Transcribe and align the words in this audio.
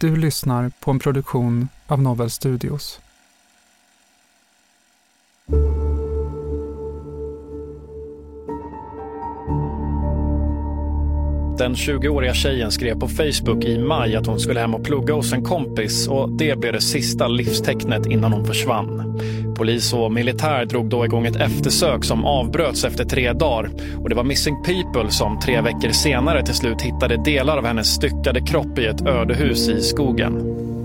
Du 0.00 0.16
lyssnar 0.16 0.72
på 0.80 0.90
en 0.90 0.98
produktion 0.98 1.68
av 1.86 2.02
Novel 2.02 2.30
Studios. 2.30 3.00
Den 11.58 11.74
20-åriga 11.74 12.34
tjejen 12.34 12.70
skrev 12.70 12.98
på 12.98 13.08
Facebook 13.08 13.64
i 13.64 13.78
maj 13.78 14.16
att 14.16 14.26
hon 14.26 14.40
skulle 14.40 14.60
hem 14.60 14.74
och 14.74 14.84
plugga 14.84 15.14
hos 15.14 15.32
en 15.32 15.44
kompis 15.44 16.08
och 16.08 16.30
det 16.30 16.58
blev 16.58 16.72
det 16.72 16.80
sista 16.80 17.28
livstecknet 17.28 18.06
innan 18.06 18.32
hon 18.32 18.46
försvann. 18.46 19.20
Polis 19.60 19.92
och 19.92 20.12
militär 20.12 20.64
drog 20.64 20.88
då 20.88 21.04
igång 21.04 21.26
ett 21.26 21.36
eftersök 21.36 22.04
som 22.04 22.24
avbröts 22.24 22.84
efter 22.84 23.04
tre 23.04 23.32
dagar 23.32 23.70
och 24.02 24.08
det 24.08 24.14
var 24.14 24.24
Missing 24.24 24.56
People 24.62 25.10
som 25.10 25.40
tre 25.40 25.60
veckor 25.60 25.90
senare 25.90 26.46
till 26.46 26.54
slut 26.54 26.82
hittade 26.82 27.16
delar 27.16 27.58
av 27.58 27.66
hennes 27.66 27.94
styckade 27.94 28.40
kropp 28.40 28.78
i 28.78 28.86
ett 28.86 29.06
ödehus 29.06 29.68
i 29.68 29.82
skogen. 29.82 30.36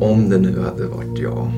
Om 0.01 0.29
det 0.29 0.37
nu 0.37 0.59
hade 0.61 0.87
varit 0.87 1.19
jag, 1.19 1.51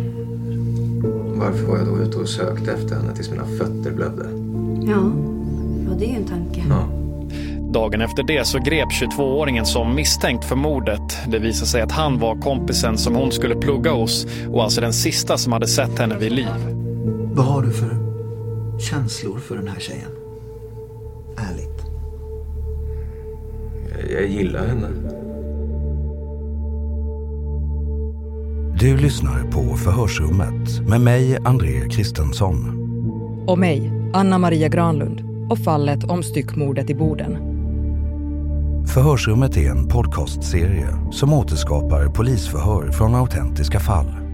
varför 1.35 1.65
var 1.67 1.77
jag 1.77 1.87
då 1.87 1.97
ute 1.97 2.17
och 2.17 2.29
sökte 2.29 2.71
efter 2.71 2.95
henne 2.95 3.15
tills 3.15 3.29
mina 3.29 3.45
fötter 3.45 3.91
blödde? 3.91 4.25
Ja, 4.91 5.11
ja 5.87 5.95
det 5.99 6.05
är 6.05 6.09
ju 6.09 6.15
en 6.15 6.27
tanke. 6.27 6.63
Ja. 6.69 6.87
Dagen 7.73 8.01
efter 8.01 8.23
det 8.23 8.47
så 8.47 8.59
grep 8.59 8.89
22-åringen 8.89 9.65
som 9.65 9.95
misstänkt 9.95 10.45
för 10.45 10.55
mordet. 10.55 11.17
Det 11.27 11.39
visade 11.39 11.67
sig 11.67 11.81
att 11.81 11.91
han 11.91 12.19
var 12.19 12.35
kompisen 12.35 12.97
som 12.97 13.15
hon 13.15 13.31
skulle 13.31 13.55
plugga 13.55 13.91
hos 13.91 14.27
och 14.49 14.63
alltså 14.63 14.81
den 14.81 14.93
sista 14.93 15.37
som 15.37 15.53
hade 15.53 15.67
sett 15.67 15.99
henne 15.99 16.17
vid 16.17 16.31
liv. 16.31 16.86
Vad 17.37 17.45
har 17.45 17.61
du 17.61 17.71
för 17.71 17.97
känslor 18.79 19.39
för 19.39 19.55
den 19.55 19.67
här 19.67 19.79
tjejen? 19.79 20.11
Ärligt. 21.37 21.85
Jag, 23.91 24.11
jag 24.11 24.29
gillar 24.29 24.67
henne. 24.67 24.87
Du 28.79 28.97
lyssnar 28.97 29.43
på 29.51 29.75
Förhörsrummet 29.75 30.79
med 30.89 31.01
mig, 31.01 31.37
André 31.45 31.89
Kristensson. 31.89 32.57
Och 33.47 33.59
mig, 33.59 33.91
Anna 34.13 34.37
Maria 34.37 34.67
Granlund 34.67 35.49
och 35.51 35.59
fallet 35.59 36.03
om 36.03 36.23
styckmordet 36.23 36.89
i 36.89 36.95
Boden. 36.95 37.37
Förhörsrummet 38.87 39.57
är 39.57 39.69
en 39.69 39.87
podcastserie 39.87 40.89
som 41.11 41.33
återskapar 41.33 42.07
polisförhör 42.07 42.91
från 42.91 43.15
autentiska 43.15 43.79
fall. 43.79 44.26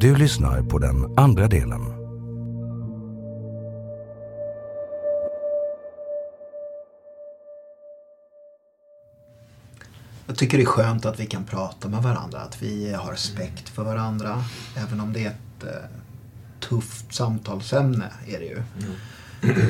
Du 0.00 0.16
lyssnar 0.16 0.62
på 0.62 0.78
den 0.78 1.18
andra 1.18 1.48
delen. 1.48 1.80
Jag 10.26 10.36
tycker 10.36 10.58
det 10.58 10.64
är 10.64 10.66
skönt 10.66 11.06
att 11.06 11.20
vi 11.20 11.26
kan 11.26 11.44
prata 11.44 11.88
med 11.88 12.02
varandra, 12.02 12.40
att 12.40 12.62
vi 12.62 12.92
har 12.92 13.10
respekt 13.10 13.68
för 13.68 13.84
varandra. 13.84 14.44
Även 14.76 15.00
om 15.00 15.12
det 15.12 15.24
är 15.24 15.30
ett 15.30 15.64
eh, 15.64 15.90
tufft 16.60 17.14
samtalsämne, 17.14 18.12
är 18.26 18.38
det 18.38 18.44
ju. 18.44 18.62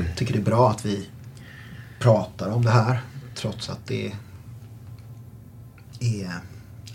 Jag 0.06 0.16
tycker 0.16 0.32
det 0.34 0.40
är 0.40 0.44
bra 0.44 0.70
att 0.70 0.84
vi 0.84 1.08
pratar 2.00 2.50
om 2.50 2.64
det 2.64 2.70
här, 2.70 3.00
trots 3.34 3.70
att 3.70 3.86
det 3.86 4.12
är, 6.00 6.32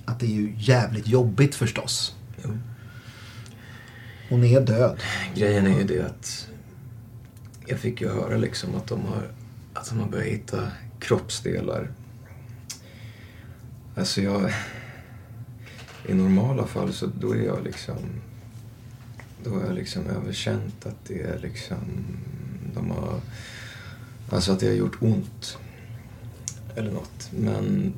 att 0.06 0.20
det 0.20 0.26
är 0.26 0.36
ju 0.36 0.56
jävligt 0.58 1.08
jobbigt 1.08 1.56
förstås. 1.56 2.16
Jo. 2.44 2.50
Hon 4.30 4.44
är 4.44 4.62
död. 4.62 5.00
Grejen 5.36 5.68
är 5.68 5.78
ju 5.78 5.84
det 5.84 6.06
att 6.06 6.48
jag 7.68 7.80
fick 7.80 8.02
ju 8.02 8.10
höra 8.10 8.38
liksom 8.38 8.76
att 8.76 8.88
de 8.88 9.02
har, 9.02 9.32
att 9.74 9.90
de 9.90 10.00
har 10.00 10.08
börjat 10.08 10.28
hitta 10.28 10.68
kroppsdelar. 11.00 11.92
Alltså 13.96 14.22
jag... 14.22 14.54
I 16.08 16.14
normala 16.14 16.68
fall 16.68 16.94
så 16.94 17.06
då 17.20 17.36
är 17.36 17.42
jag 17.42 17.64
liksom... 17.64 17.98
Då 19.44 19.50
har 19.50 19.62
jag 19.62 19.76
liksom 19.76 20.08
överkänt 20.08 20.86
att 20.86 21.06
det 21.08 21.22
är 21.22 21.40
liksom... 21.40 21.78
De 22.74 22.92
har... 22.92 23.22
Alltså 24.30 24.52
att 24.52 24.60
det 24.60 24.68
har 24.68 24.74
gjort 24.74 25.02
ont. 25.02 25.58
Eller 26.76 26.92
något. 26.92 27.30
Men 27.32 27.94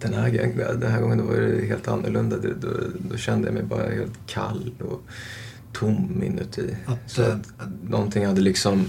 den 0.00 0.14
här, 0.14 0.30
gången- 0.30 0.80
den 0.80 0.92
här 0.92 1.00
gången 1.00 1.18
då 1.18 1.24
var 1.24 1.36
det 1.36 1.66
helt 1.66 1.88
annorlunda. 1.88 2.36
Då, 2.36 2.48
då, 2.60 2.68
då 3.10 3.16
kände 3.16 3.48
jag 3.48 3.54
mig 3.54 3.62
bara 3.62 3.90
helt 3.90 4.26
kall 4.26 4.72
och 4.80 5.02
tom 5.72 6.22
inuti. 6.22 6.76
Att, 6.86 6.98
Så 7.10 7.22
eh, 7.22 7.34
att 7.58 7.68
någonting 7.82 8.26
hade 8.26 8.40
liksom 8.40 8.86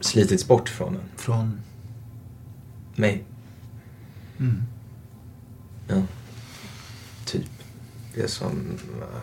slitits 0.00 0.48
bort 0.48 0.68
från 0.68 0.94
en. 0.94 1.00
Från... 1.16 1.60
Mig. 2.96 3.24
Mm. 4.38 4.62
Ja. 5.88 6.02
Typ. 7.26 7.50
Det 8.14 8.22
är 8.22 8.26
som... 8.28 8.78
eh, 9.00 9.20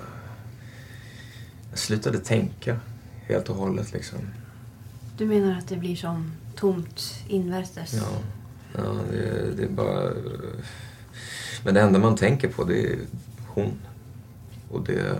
jag 1.70 1.80
slutade 1.80 2.20
tänka 2.20 2.80
helt 3.28 3.50
och 3.50 3.56
hållet 3.56 3.94
liksom. 3.94 4.20
Du 5.18 5.26
menar 5.26 5.58
att 5.58 5.68
det 5.68 5.76
blir 5.78 5.96
som 5.96 6.32
tomt 6.56 7.02
invärtes? 7.28 7.94
Ja, 7.94 8.08
ja 8.76 8.96
det, 9.12 9.56
det 9.58 9.64
är 9.64 9.70
bara... 9.70 10.12
Men 11.66 11.74
det 11.74 11.82
enda 11.82 12.00
man 12.00 12.16
tänker 12.16 12.48
på 12.48 12.64
det 12.64 12.84
är 12.84 12.98
hon. 13.48 13.74
Och 14.72 14.84
det... 14.84 15.16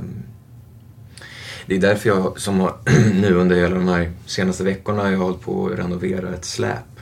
Det 1.68 1.76
är 1.76 1.80
därför 1.80 2.10
jag 2.10 2.40
som 2.40 2.60
har, 2.60 2.76
nu 3.22 3.34
under 3.34 3.56
hela 3.56 3.76
de 3.76 3.88
här 3.88 4.12
senaste 4.26 4.64
veckorna 4.64 5.12
jag 5.12 5.18
har 5.18 5.26
hållit 5.26 5.42
på 5.42 5.68
att 5.68 5.80
renovera 5.80 6.34
ett 6.34 6.46
släp. 6.46 7.00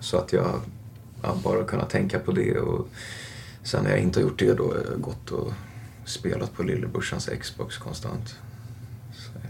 Så 0.00 0.16
att 0.16 0.32
jag 0.32 0.60
jag 1.22 1.36
bara 1.36 1.64
kunnat 1.64 1.90
tänka 1.90 2.18
på 2.18 2.32
det 2.32 2.58
och 2.58 2.88
sen 3.62 3.84
när 3.84 3.90
jag 3.90 4.00
inte 4.00 4.20
har 4.20 4.22
gjort 4.22 4.38
det 4.38 4.54
då 4.54 4.64
har 4.64 4.84
jag 4.90 5.00
gått 5.00 5.30
och 5.30 5.52
spelat 6.04 6.52
på 6.52 6.62
lillebrorsans 6.62 7.28
Xbox 7.40 7.78
konstant. 7.78 8.36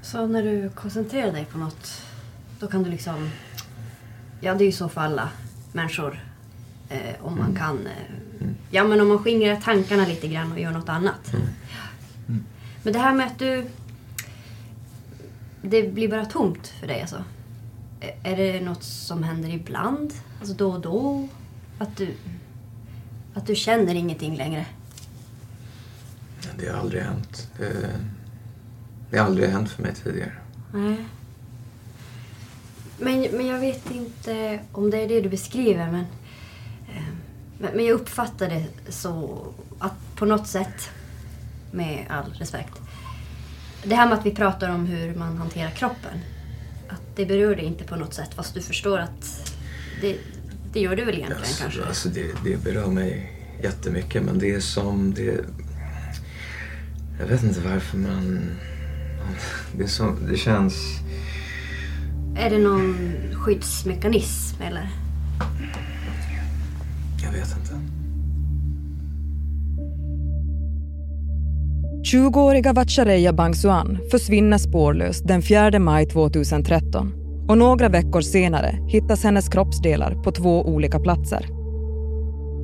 Så 0.02 0.26
när 0.26 0.42
du 0.42 0.70
koncentrerar 0.70 1.32
dig 1.32 1.46
på 1.52 1.58
något, 1.58 2.02
då 2.60 2.66
kan 2.66 2.82
du 2.82 2.90
liksom... 2.90 3.30
Ja, 4.40 4.54
det 4.54 4.64
är 4.64 4.66
ju 4.66 4.72
så 4.72 4.88
för 4.88 5.00
alla 5.00 5.28
människor. 5.72 6.27
Eh, 6.88 7.14
om 7.20 7.38
man 7.38 7.46
Mm. 7.50 7.56
kan... 7.56 7.86
Eh, 7.86 8.48
ja, 8.70 8.84
men 8.84 9.00
om 9.00 9.08
man 9.08 9.18
skingrar 9.18 9.56
tankarna 9.56 10.06
lite 10.06 10.28
grann 10.28 10.52
och 10.52 10.60
gör 10.60 10.70
något 10.70 10.88
annat. 10.88 11.32
Ja. 11.32 11.38
Men 12.82 12.92
det 12.92 12.98
här 12.98 13.14
med 13.14 13.26
att 13.26 13.38
du... 13.38 13.66
Det 15.62 15.82
blir 15.92 16.08
bara 16.08 16.24
tomt 16.26 16.66
för 16.80 16.86
dig 16.86 17.00
alltså? 17.00 17.24
Är 18.22 18.36
det 18.36 18.60
något 18.60 18.82
som 18.82 19.22
händer 19.22 19.48
ibland? 19.48 20.12
Alltså 20.40 20.54
då 20.54 20.70
och 20.72 20.80
då? 20.80 21.28
Att 21.78 21.96
du, 21.96 22.14
att 23.34 23.46
du 23.46 23.54
känner 23.54 23.94
ingenting 23.94 24.36
längre? 24.36 24.66
Det 26.58 26.68
har 26.68 26.78
aldrig 26.78 27.02
hänt. 27.02 27.50
Det, 27.58 27.90
det 29.10 29.18
har 29.18 29.26
aldrig 29.26 29.48
hänt 29.50 29.70
för 29.70 29.82
mig 29.82 29.94
tidigare. 29.94 30.32
Nej. 30.74 31.04
Men, 32.98 33.20
men 33.36 33.46
jag 33.46 33.60
vet 33.60 33.90
inte 33.90 34.60
om 34.72 34.90
det 34.90 34.98
är 34.98 35.08
det 35.08 35.20
du 35.20 35.28
beskriver, 35.28 35.90
men, 35.90 36.00
eh, 36.00 36.06
men, 37.58 37.84
jag 37.84 37.94
uppfattar 37.94 38.48
det 38.48 38.64
så 38.92 39.38
att 39.78 40.16
på 40.16 40.24
något 40.24 40.46
sätt, 40.46 40.90
med 41.70 42.06
all 42.08 42.32
respekt, 42.32 42.72
det 43.84 43.94
här 43.94 44.08
med 44.08 44.18
att 44.18 44.26
vi 44.26 44.30
pratar 44.30 44.68
om 44.68 44.86
hur 44.86 45.14
man 45.14 45.38
hanterar 45.38 45.70
kroppen, 45.70 46.18
att 46.88 47.16
det 47.16 47.26
berör 47.26 47.56
dig 47.56 47.64
inte 47.64 47.84
på 47.84 47.96
något 47.96 48.14
sätt, 48.14 48.34
fast 48.34 48.54
du 48.54 48.62
förstår 48.62 48.98
att 48.98 49.54
det, 50.00 50.16
det 50.72 50.80
gör 50.80 50.96
du 50.96 51.04
väl 51.04 51.14
egentligen 51.14 51.42
Alltså, 51.42 51.62
kanske? 51.62 51.84
alltså 51.84 52.08
det, 52.08 52.26
det 52.44 52.64
berör 52.64 52.86
mig 52.86 53.32
jättemycket 53.62 54.22
men 54.22 54.38
det 54.38 54.54
är 54.54 54.60
som 54.60 55.14
det... 55.14 55.44
Jag 57.20 57.26
vet 57.26 57.42
inte 57.42 57.60
varför 57.60 57.98
man... 57.98 58.50
Det, 59.76 59.82
är 59.82 59.88
som, 59.88 60.26
det 60.30 60.36
känns... 60.36 60.74
Är 62.36 62.50
det 62.50 62.58
någon 62.58 63.10
skyddsmekanism 63.34 64.62
eller? 64.62 64.88
Vet 67.48 67.58
inte. 67.58 67.98
20-åriga 72.12 72.72
Vatchareeya 72.72 73.32
Bangsuan 73.32 73.98
försvinner 74.10 74.58
spårlöst 74.58 75.28
den 75.28 75.42
4 75.42 75.78
maj 75.78 76.06
2013 76.06 77.12
och 77.48 77.58
några 77.58 77.88
veckor 77.88 78.20
senare 78.20 78.78
hittas 78.86 79.24
hennes 79.24 79.48
kroppsdelar 79.48 80.14
på 80.14 80.32
två 80.32 80.62
olika 80.62 81.00
platser. 81.00 81.46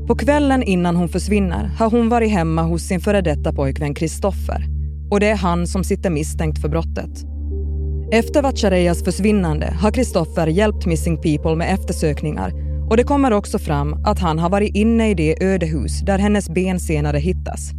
På 0.06 0.16
kvällen 0.16 0.62
innan 0.62 0.96
hon 0.96 1.08
försvinner 1.08 1.64
har 1.64 1.90
hon 1.90 2.08
varit 2.08 2.30
hemma 2.30 2.62
hos 2.62 2.82
sin 2.82 3.00
före 3.00 3.20
detta 3.20 3.52
pojkvän 3.52 3.94
Kristoffer 3.94 4.64
och 5.10 5.20
det 5.20 5.26
är 5.26 5.36
han 5.36 5.66
som 5.66 5.84
sitter 5.84 6.10
misstänkt 6.10 6.60
för 6.60 6.68
brottet. 6.68 7.24
Efter 8.12 8.42
Vatchareeyas 8.42 9.04
försvinnande 9.04 9.74
har 9.80 9.90
Kristoffer 9.90 10.46
hjälpt 10.46 10.86
Missing 10.86 11.16
People 11.16 11.56
med 11.56 11.74
eftersökningar 11.74 12.63
och 12.90 12.96
det 12.96 13.04
kommer 13.04 13.32
också 13.32 13.58
fram 13.58 14.04
att 14.04 14.18
han 14.18 14.38
har 14.38 14.50
varit 14.50 14.74
inne 14.74 15.10
i 15.10 15.14
det 15.14 15.44
ödehus 15.44 16.00
där 16.00 16.18
hennes 16.18 16.48
ben 16.50 16.80
senare 16.80 17.18
hittas. 17.18 17.70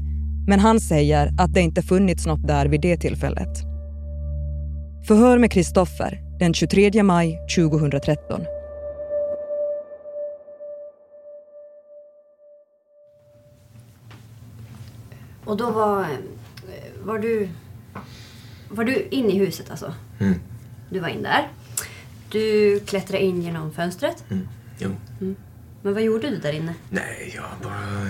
Men 0.47 0.59
han 0.59 0.79
säger 0.79 1.31
att 1.37 1.53
det 1.53 1.61
inte 1.61 1.81
funnits 1.81 2.25
något 2.25 2.47
där 2.47 2.65
vid 2.65 2.81
det 2.81 2.97
tillfället. 2.97 3.57
Förhör 5.07 5.37
med 5.37 5.51
Kristoffer 5.51 6.21
den 6.39 6.53
23 6.53 7.03
maj 7.03 7.39
2013. 7.55 8.41
Och 15.45 15.57
då 15.57 15.71
var, 15.71 16.01
eh, 16.01 16.07
var 17.03 17.19
du... 17.19 17.49
Var 18.69 18.83
du 18.83 19.07
inne 19.11 19.29
i 19.29 19.37
huset 19.37 19.71
alltså? 19.71 19.93
Mm. 20.19 20.39
Du 20.89 20.99
var 20.99 21.07
in 21.07 21.23
där. 21.23 21.47
Du 22.31 22.79
klättrade 22.79 23.23
in 23.23 23.41
genom 23.41 23.71
fönstret. 23.71 24.23
Mm. 24.31 24.47
Jo. 24.77 24.89
Mm. 25.21 25.35
Men 25.81 25.93
vad 25.93 26.03
gjorde 26.03 26.29
du 26.29 26.37
där 26.37 26.53
inne? 26.53 26.73
Nej, 26.89 27.31
jag 27.35 27.45
bara 27.63 28.09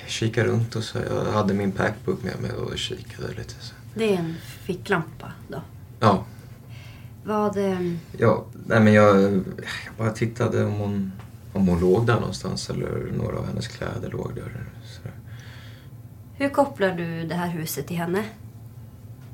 jag 0.00 0.10
kikade 0.10 0.48
runt 0.48 0.76
och 0.76 0.84
så. 0.84 0.98
Jag 0.98 1.32
hade 1.32 1.54
min 1.54 1.72
packbook 1.72 2.22
med 2.22 2.40
mig 2.40 2.52
och 2.52 2.78
kikade 2.78 3.28
lite. 3.28 3.54
Så. 3.60 3.74
Det 3.94 4.14
är 4.14 4.18
en 4.18 4.34
ficklampa 4.42 5.32
då. 5.48 5.62
Ja, 6.00 6.24
Vad... 7.24 7.56
eh, 7.56 7.92
ja 8.18 8.44
nej, 8.66 8.80
men 8.80 8.92
jag, 8.92 9.22
jag 9.22 9.94
bara 9.98 10.10
tittade 10.10 10.64
om 10.64 10.72
hon, 10.72 11.12
om 11.52 11.68
hon 11.68 11.80
låg 11.80 12.06
där 12.06 12.14
någonstans 12.20 12.70
eller 12.70 13.12
några 13.16 13.38
av 13.38 13.46
hennes 13.46 13.68
kläder 13.68 14.10
låg 14.10 14.34
där. 14.34 14.64
Så. 14.84 15.08
Hur 16.34 16.48
kopplar 16.48 16.90
du 16.90 17.26
det 17.26 17.34
här 17.34 17.48
huset 17.48 17.86
till 17.86 17.96
henne? 17.96 18.24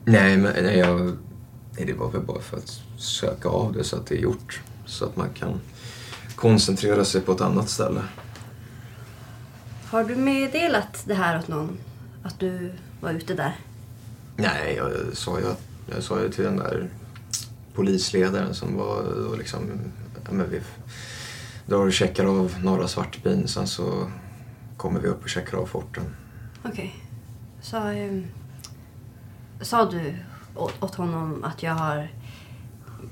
Nej, 0.04 0.36
men 0.36 0.64
nej, 0.64 0.78
jag, 0.78 1.16
nej, 1.76 1.86
det 1.86 1.92
var 1.92 2.10
väl 2.10 2.22
bara 2.22 2.40
för 2.40 2.56
att 2.56 2.80
söka 2.96 3.48
av 3.48 3.72
det 3.72 3.84
så 3.84 3.96
att 3.96 4.06
det 4.06 4.14
är 4.14 4.20
gjort. 4.20 4.60
Så 4.86 5.04
att 5.04 5.16
man 5.16 5.28
kan 5.34 5.60
koncentrera 6.36 7.04
sig 7.04 7.20
på 7.20 7.32
ett 7.32 7.40
annat 7.40 7.68
ställe. 7.68 8.02
Har 9.86 10.04
du 10.04 10.16
meddelat 10.16 11.02
det 11.06 11.14
här 11.14 11.38
åt 11.38 11.48
någon? 11.48 11.78
Att 12.22 12.40
du 12.40 12.72
var 13.00 13.10
ute 13.10 13.34
där? 13.34 13.56
Nej, 14.36 14.74
jag 14.76 14.92
sa 15.16 15.38
ju, 15.40 15.46
att- 15.50 15.62
jag 15.94 16.02
sa 16.02 16.20
ju 16.22 16.28
till 16.30 16.44
den 16.44 16.56
där 16.56 16.88
polisledaren 17.74 18.54
som 18.54 18.76
var 18.76 19.26
och 19.28 19.38
liksom, 19.38 19.60
ja, 20.24 20.32
men 20.32 20.50
vi 20.50 20.60
drar 21.66 21.86
och 21.86 21.92
checkar 21.92 22.24
av 22.24 22.54
norra 22.62 22.88
Svartbyn 22.88 23.48
sen 23.48 23.66
så 23.66 24.10
kommer 24.76 25.00
vi 25.00 25.08
upp 25.08 25.22
och 25.22 25.28
checkar 25.28 25.58
av 25.58 25.66
forten. 25.66 26.04
Okej. 26.64 26.94
Så... 27.62 27.88
eh, 27.88 28.22
sa 29.60 29.90
du 29.90 30.14
åt, 30.80 30.94
honom 30.94 31.44
att 31.44 31.62
jag 31.62 31.72
har... 31.74 32.08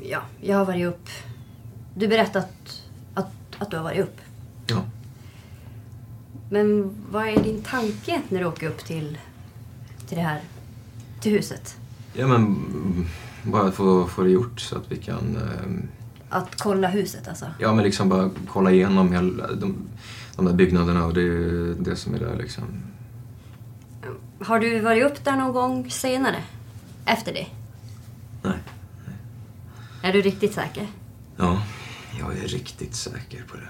Ja, 0.02 0.22
jag 0.40 0.56
har 0.58 0.64
varit 0.64 0.86
upp... 0.86 1.08
Du 1.94 2.08
berättade 2.08 2.46
att, 3.62 3.70
du 3.70 3.76
har 3.76 3.84
varit 3.84 4.00
upp. 4.00 4.20
Ja. 4.66 4.82
Men 6.50 6.94
vad 7.10 7.28
är 7.28 7.42
din 7.42 7.62
tanke 7.62 8.22
när 8.28 8.40
du 8.40 8.46
åker 8.46 8.68
upp 8.68 8.84
till, 8.84 9.18
till 10.08 10.16
det 10.16 10.22
här... 10.22 10.40
Till 11.20 11.32
huset? 11.32 11.76
Ja 12.14 12.26
men 12.26 12.56
bara 13.42 13.72
få, 13.72 14.06
få 14.06 14.22
det 14.22 14.30
gjort 14.30 14.60
så 14.60 14.76
att 14.76 14.92
vi 14.92 14.96
kan 14.96 15.36
ehm, 15.36 15.88
Att 16.28 16.56
kolla 16.56 16.88
huset 16.88 17.28
alltså? 17.28 17.46
Ja, 17.58 17.74
men 17.74 17.84
liksom 17.84 18.08
bara 18.08 18.30
kolla 18.48 18.70
igenom 18.70 19.12
hela, 19.12 19.52
de, 19.52 19.76
de 20.36 20.44
där 20.44 20.52
byggnaderna 20.52 21.06
och 21.06 21.14
det, 21.14 21.74
det 21.74 21.96
som 21.96 22.14
är 22.14 22.18
där 22.18 22.36
liksom. 22.36 22.64
Har 24.40 24.60
du 24.60 24.80
varit 24.80 25.04
upp 25.04 25.24
där 25.24 25.36
någon 25.36 25.52
gång 25.52 25.90
senare? 25.90 26.42
Efter 27.04 27.32
det? 27.32 27.46
Nej. 28.42 28.58
Är 30.02 30.12
du 30.12 30.22
riktigt 30.22 30.54
säker? 30.54 30.86
Ja, 31.36 31.62
jag 32.22 32.44
är 32.44 32.48
riktigt 32.48 32.94
säker 32.94 33.44
på 33.48 33.56
det. 33.56 33.68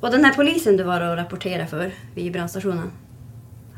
Och 0.00 0.10
den 0.10 0.24
här 0.24 0.34
polisen 0.34 0.76
du 0.76 0.84
var 0.84 1.10
och 1.10 1.16
rapporterade 1.16 1.66
för 1.66 1.94
vid 2.14 2.32
brandstationen. 2.32 2.90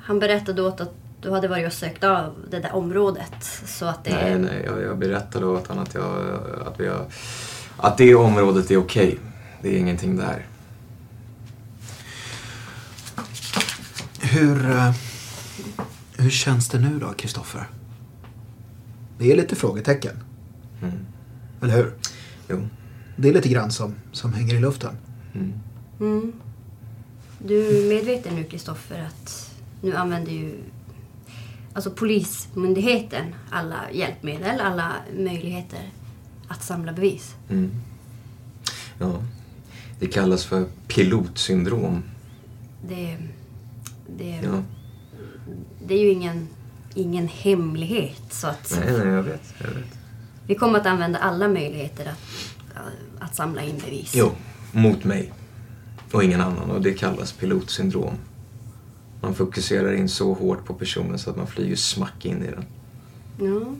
Han 0.02 0.18
berättade 0.18 0.62
åt 0.62 0.80
att 0.80 0.94
du 1.20 1.30
hade 1.30 1.48
varit 1.48 1.66
och 1.66 1.72
sökt 1.72 2.04
av 2.04 2.34
det 2.50 2.58
där 2.58 2.74
området. 2.74 3.44
Så 3.66 3.86
att 3.86 4.04
det... 4.04 4.10
Nej, 4.10 4.38
nej, 4.38 4.62
jag, 4.64 4.82
jag 4.82 4.98
berättade 4.98 5.46
åt 5.46 5.66
honom 5.66 5.84
att, 5.84 5.94
jag, 5.94 6.40
att, 6.66 6.80
vi 6.80 6.88
har, 6.88 7.06
att 7.76 7.98
det 7.98 8.14
området 8.14 8.70
är 8.70 8.76
okej. 8.76 9.18
Det 9.62 9.74
är 9.74 9.78
ingenting 9.78 10.16
där. 10.16 10.46
Hur, 14.20 14.70
eh, 14.70 14.92
hur 16.16 16.30
känns 16.30 16.68
det 16.68 16.78
nu 16.78 16.98
då, 16.98 17.12
Kristoffer? 17.12 17.68
Det 19.18 19.32
är 19.32 19.36
lite 19.36 19.56
frågetecken. 19.56 20.24
Mm. 20.82 21.06
Eller 21.62 21.76
hur? 21.76 21.94
Jo. 22.48 22.68
Det 23.16 23.28
är 23.28 23.32
lite 23.32 23.48
grann 23.48 23.70
som, 23.70 23.94
som 24.12 24.32
hänger 24.32 24.54
i 24.54 24.60
luften. 24.60 24.96
Mm. 25.34 25.52
Mm. 26.00 26.32
Du 27.38 27.84
är 27.84 27.88
medveten 27.88 28.34
nu, 28.34 28.44
Kristoffer, 28.44 29.00
att 29.06 29.50
nu 29.82 29.96
använder 29.96 30.32
ju 30.32 30.54
alltså 31.72 31.90
Polismyndigheten 31.90 33.34
alla 33.50 33.76
hjälpmedel, 33.92 34.60
alla 34.60 34.92
möjligheter 35.16 35.90
att 36.48 36.62
samla 36.64 36.92
bevis. 36.92 37.34
Mm. 37.50 37.70
Ja. 38.98 39.22
Det 39.98 40.06
kallas 40.06 40.44
för 40.44 40.64
pilotsyndrom. 40.88 42.02
Det, 42.88 43.16
det, 44.18 44.40
Ja. 44.44 44.62
det 45.86 45.94
är 45.94 46.00
ju 46.00 46.10
ingen, 46.10 46.48
ingen 46.94 47.28
hemlighet. 47.28 48.22
Så 48.30 48.46
att 48.46 48.78
Nej, 48.80 48.92
nej, 48.98 49.08
jag 49.08 49.22
vet. 49.22 49.54
Jag 49.58 49.68
vet. 49.68 49.98
vi 50.46 50.54
kommer 50.54 50.78
att 50.78 50.86
använda 50.86 51.18
alla 51.18 51.48
möjligheter 51.48 52.06
att, 52.06 52.18
att 53.18 53.34
samla 53.34 53.62
in 53.62 53.78
bevis. 53.84 54.12
Jo, 54.14 54.32
mot 54.72 55.04
mig. 55.04 55.32
Och 56.12 56.24
ingen 56.24 56.40
annan. 56.40 56.70
Och 56.70 56.82
det 56.82 56.92
kallas 56.92 57.32
pilotsyndrom. 57.32 58.14
Man 59.20 59.34
fokuserar 59.34 59.92
in 59.92 60.08
så 60.08 60.34
hårt 60.34 60.64
på 60.64 60.74
personen 60.74 61.18
så 61.18 61.30
att 61.30 61.36
man 61.36 61.46
flyger 61.46 61.76
smack 61.76 62.24
in 62.24 62.42
i 62.42 62.50
den. 62.50 62.64
Ja. 63.38 63.74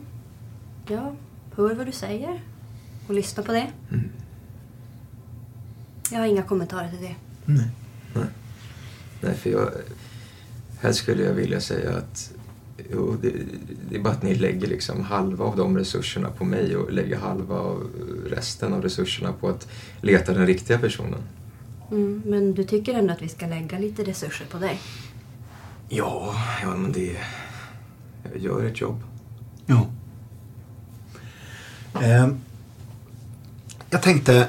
ja, 0.95 1.15
hör 1.57 1.75
vad 1.75 1.87
du 1.87 1.93
säger 1.93 2.41
och 3.07 3.15
lyssna 3.15 3.43
på 3.43 3.53
det. 3.53 3.71
Mm. 3.91 4.11
Jag 6.11 6.19
har 6.19 6.27
inga 6.27 6.43
kommentarer 6.43 6.91
till 6.91 7.01
det. 7.01 7.15
Nej. 7.45 7.71
Nej. 8.15 8.25
Nej, 9.21 9.35
för 9.35 9.51
jag... 9.51 9.71
Här 10.81 10.93
skulle 10.93 11.23
jag 11.23 11.35
vilja 11.35 11.61
säga 11.61 11.97
att 11.97 12.33
det, 13.23 13.33
det 13.91 13.97
är 13.97 14.01
bara 14.01 14.13
att 14.13 14.23
ni 14.23 14.35
lägger 14.35 14.67
liksom 14.67 15.01
halva 15.05 15.45
av 15.45 15.57
de 15.57 15.79
resurserna 15.79 16.31
på 16.31 16.45
mig 16.45 16.77
och 16.77 16.93
lägger 16.93 17.19
halva 17.19 17.55
av 17.55 17.91
resten 18.31 18.73
av 18.73 18.83
resurserna 18.83 19.33
på 19.33 19.49
att 19.49 19.69
leta 20.01 20.33
den 20.33 20.47
riktiga 20.47 20.79
personen. 20.79 21.21
Mm, 21.91 22.23
men 22.27 22.55
du 22.55 22.65
tycker 22.65 22.95
ändå 22.95 23.13
att 23.13 23.23
vi 23.23 23.29
ska 23.29 23.47
lägga 23.47 23.79
lite 23.79 24.05
resurser 24.05 24.47
på 24.51 24.59
dig? 24.59 24.81
Ja, 25.89 26.35
ja 26.63 26.77
men 26.77 26.93
det... 26.93 27.17
Jag 28.33 28.43
gör 28.43 28.65
ett 28.65 28.81
jobb. 28.81 29.03
Ja. 29.67 29.87
Eh, 32.03 32.29
Jag 33.91 34.03
tänkte, 34.03 34.49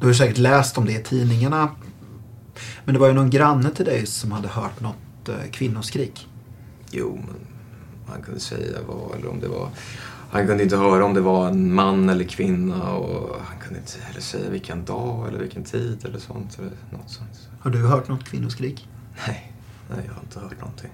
du 0.00 0.06
har 0.06 0.14
säkert 0.14 0.38
läst 0.38 0.78
om 0.78 0.84
det 0.84 0.92
i 0.92 1.02
tidningarna. 1.02 1.70
Men 2.84 2.94
det 2.94 3.00
var 3.00 3.08
ju 3.08 3.14
någon 3.14 3.30
granne 3.30 3.70
till 3.70 3.84
dig 3.84 4.06
som 4.06 4.32
hade 4.32 4.48
hört 4.48 4.80
något 4.80 5.28
eh, 5.28 5.50
kvinnoskrik. 5.52 6.28
Jo, 6.90 7.18
men 7.26 7.36
han 8.06 8.22
kunde 8.22 8.40
säga 8.40 8.78
vad 8.88 9.18
eller 9.18 9.30
om 9.30 9.40
det 9.40 9.48
var... 9.48 9.68
Han 10.30 10.46
kunde 10.46 10.62
inte 10.62 10.76
höra 10.76 11.04
om 11.04 11.14
det 11.14 11.20
var 11.20 11.48
en 11.48 11.74
man 11.74 12.08
eller 12.08 12.24
kvinna 12.24 12.92
och 12.92 13.36
han 13.44 13.58
kunde 13.58 13.78
inte 13.78 13.92
heller 14.00 14.20
säga 14.20 14.50
vilken 14.50 14.84
dag 14.84 15.28
eller 15.28 15.38
vilken 15.38 15.64
tid 15.64 16.04
eller 16.04 16.18
sånt. 16.18 16.58
Eller 16.58 16.70
något 16.90 17.10
sånt. 17.10 17.48
Har 17.60 17.70
du 17.70 17.86
hört 17.86 18.08
något 18.08 18.24
kvinnoskrik? 18.24 18.88
Nej, 19.26 19.52
nej 19.90 20.04
jag 20.06 20.14
har 20.14 20.22
inte 20.22 20.40
hört 20.40 20.60
någonting. 20.60 20.90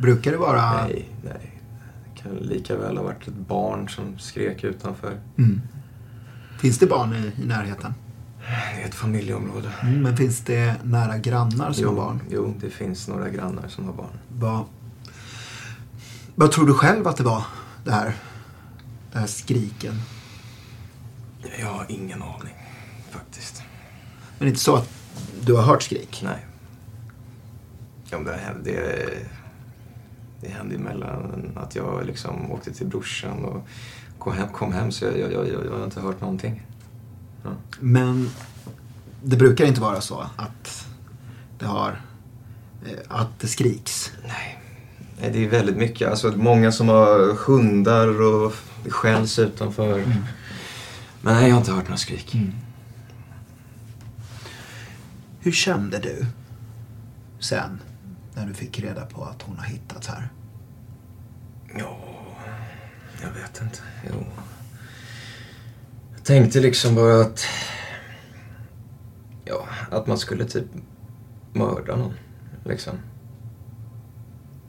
Brukar 0.00 0.30
det 0.30 0.36
vara... 0.36 0.86
Nej, 0.86 1.08
nej. 1.24 1.60
Det 2.04 2.22
kan 2.22 2.32
lika 2.32 2.76
väl 2.76 2.96
ha 2.96 3.04
varit 3.04 3.28
ett 3.28 3.34
barn 3.34 3.88
som 3.88 4.18
skrek 4.18 4.64
utanför. 4.64 5.12
Mm. 5.38 5.60
Finns 6.60 6.78
det 6.78 6.86
barn 6.86 7.14
i, 7.14 7.42
i 7.42 7.46
närheten? 7.46 7.94
Det 8.76 8.82
är 8.82 8.86
ett 8.86 8.94
familjeområde. 8.94 9.70
Mm, 9.82 10.02
men 10.02 10.16
finns 10.16 10.40
det 10.40 10.74
nära 10.82 11.18
grannar 11.18 11.72
som 11.72 11.82
jo, 11.82 11.88
har 11.88 11.96
barn? 11.96 12.20
Jo, 12.30 12.54
det 12.60 12.70
finns 12.70 13.08
några 13.08 13.28
grannar 13.28 13.68
som 13.68 13.84
har 13.84 13.92
barn. 13.92 14.18
Vad, 14.28 14.64
vad 16.34 16.52
tror 16.52 16.66
du 16.66 16.74
själv 16.74 17.06
att 17.06 17.16
det 17.16 17.24
var, 17.24 17.44
det 17.84 17.92
här, 17.92 18.14
det 19.12 19.18
här 19.18 19.26
skriken? 19.26 19.94
Jag 21.60 21.66
har 21.66 21.86
ingen 21.88 22.22
aning, 22.22 22.54
faktiskt. 23.10 23.62
Men 24.14 24.38
det 24.38 24.44
är 24.44 24.48
inte 24.48 24.60
så 24.60 24.76
att 24.76 24.88
du 25.46 25.54
har 25.54 25.62
hört 25.62 25.82
skrik? 25.82 26.20
Nej. 26.24 26.46
Ja, 28.10 28.18
det, 28.18 28.36
hände, 28.36 28.70
det, 28.70 29.08
det 30.40 30.48
hände 30.48 30.74
emellan 30.74 31.52
att 31.56 31.74
jag 31.74 32.06
liksom 32.06 32.52
åkte 32.52 32.72
till 32.72 32.86
brorsan 32.86 33.44
och 33.44 33.68
kom 34.18 34.32
hem, 34.32 34.48
kom 34.48 34.72
hem 34.72 34.92
så 34.92 35.04
jag, 35.04 35.18
jag, 35.18 35.32
jag, 35.32 35.66
jag 35.66 35.78
har 35.78 35.84
inte 35.84 36.00
hört 36.00 36.20
någonting. 36.20 36.66
Ja. 37.42 37.50
Men 37.80 38.30
det 39.22 39.36
brukar 39.36 39.64
inte 39.64 39.80
vara 39.80 40.00
så 40.00 40.26
att 40.36 40.88
det 41.58 41.66
har 41.66 42.00
eh, 42.86 42.98
att 43.08 43.40
det 43.40 43.48
skriks. 43.48 44.12
Nej. 44.22 44.63
Nej, 45.24 45.32
det 45.32 45.44
är 45.44 45.48
väldigt 45.48 45.76
mycket. 45.76 46.10
Alltså, 46.10 46.32
många 46.36 46.72
som 46.72 46.88
har 46.88 47.34
hundar 47.34 48.22
och 48.22 48.52
skälls 48.88 49.38
utanför. 49.38 49.98
Mm. 49.98 50.10
Men 51.20 51.34
nej, 51.34 51.44
jag 51.44 51.54
har 51.54 51.60
inte 51.60 51.72
hört 51.72 51.84
några 51.84 51.96
skrik. 51.96 52.36
Hur 55.40 55.52
kände 55.52 55.98
du 55.98 56.26
sen 57.38 57.80
när 58.34 58.46
du 58.46 58.54
fick 58.54 58.80
reda 58.80 59.06
på 59.06 59.24
att 59.24 59.42
hon 59.42 59.56
har 59.58 59.64
hittats 59.64 60.08
här? 60.08 60.28
Ja, 61.78 61.98
jag 63.22 63.30
vet 63.30 63.62
inte. 63.62 63.78
Jo. 64.10 64.26
Jag 66.14 66.24
tänkte 66.24 66.60
liksom 66.60 66.94
bara 66.94 67.20
att... 67.20 67.46
Ja, 69.44 69.68
att 69.90 70.06
man 70.06 70.18
skulle 70.18 70.44
typ 70.44 70.66
mörda 71.52 71.96
någon. 71.96 72.14
Liksom. 72.64 72.94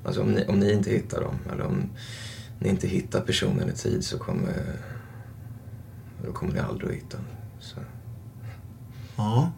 Alltså 0.05 0.21
om 0.21 0.31
ni, 0.31 0.45
om 0.45 0.59
ni 0.59 0.73
inte 0.73 0.89
hittar 0.89 1.21
dem, 1.21 1.35
eller 1.53 1.63
om 1.65 1.89
ni 2.59 2.69
inte 2.69 2.87
hittar 2.87 3.21
personen 3.21 3.69
i 3.69 3.73
tid 3.73 4.05
så 4.05 4.17
kommer... 4.17 4.53
Då 6.25 6.33
kommer 6.33 6.53
ni 6.53 6.59
aldrig 6.59 6.89
att 6.89 6.95
hitta 6.95 7.17
den. 7.17 7.25
Så. 7.59 7.75
Ja. 9.15 9.51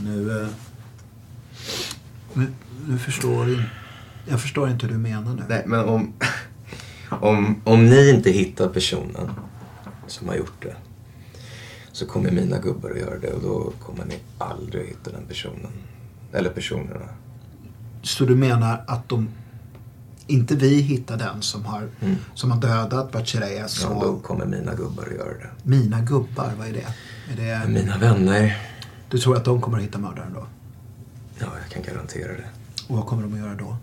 Nu... 0.00 0.42
eh, 0.42 0.48
Nu, 2.34 2.46
nu 2.88 2.98
förstår 2.98 3.48
jag... 3.50 3.62
Jag 4.28 4.40
förstår 4.40 4.70
inte 4.70 4.86
hur 4.86 4.92
du 4.92 4.98
menar 4.98 5.34
nu. 5.34 5.42
Nej, 5.48 5.62
men 5.66 5.80
om, 5.88 6.12
om, 7.10 7.60
om 7.64 7.86
ni 7.86 8.10
inte 8.10 8.30
hittar 8.30 8.68
personen 8.68 9.30
som 10.06 10.28
har 10.28 10.34
gjort 10.34 10.62
det 10.62 10.76
så 11.92 12.06
kommer 12.06 12.30
mina 12.30 12.58
gubbar 12.58 12.90
att 12.90 12.98
göra 12.98 13.18
det 13.18 13.32
och 13.32 13.42
då 13.42 13.72
kommer 13.80 14.04
ni 14.04 14.18
aldrig 14.38 14.86
hitta 14.86 15.10
den 15.10 15.26
personen. 15.26 15.72
Eller 16.32 16.50
personerna. 16.50 17.08
Så 18.04 18.24
du 18.24 18.36
menar 18.36 18.84
att 18.86 19.08
de... 19.08 19.28
Inte 20.26 20.56
vi 20.56 20.80
hittar 20.80 21.16
den 21.16 21.42
som 21.42 21.64
har, 21.64 21.88
som 22.34 22.50
har 22.50 22.60
dödat 22.60 23.12
Bacherea 23.12 23.68
så... 23.68 23.88
Ja, 23.88 24.00
då 24.02 24.18
kommer 24.18 24.46
mina 24.46 24.74
gubbar 24.74 25.02
att 25.02 25.14
göra 25.14 25.32
det. 25.32 25.50
Mina 25.62 26.00
gubbar, 26.00 26.52
vad 26.58 26.68
är 26.68 26.72
det? 26.72 26.86
Är 27.32 27.36
det... 27.36 27.68
Mina 27.68 27.98
vänner. 27.98 28.58
Du 29.10 29.18
tror 29.18 29.36
att 29.36 29.44
de 29.44 29.60
kommer 29.60 29.78
att 29.78 29.84
hitta 29.84 29.98
mördaren 29.98 30.32
då? 30.34 30.46
Ja, 31.38 31.46
jag 31.62 31.70
kan 31.70 31.94
garantera 31.94 32.32
det. 32.32 32.44
Och 32.88 32.96
vad 32.96 33.06
kommer 33.06 33.22
de 33.22 33.32
att 33.32 33.38
göra 33.38 33.54
då? 33.54 33.76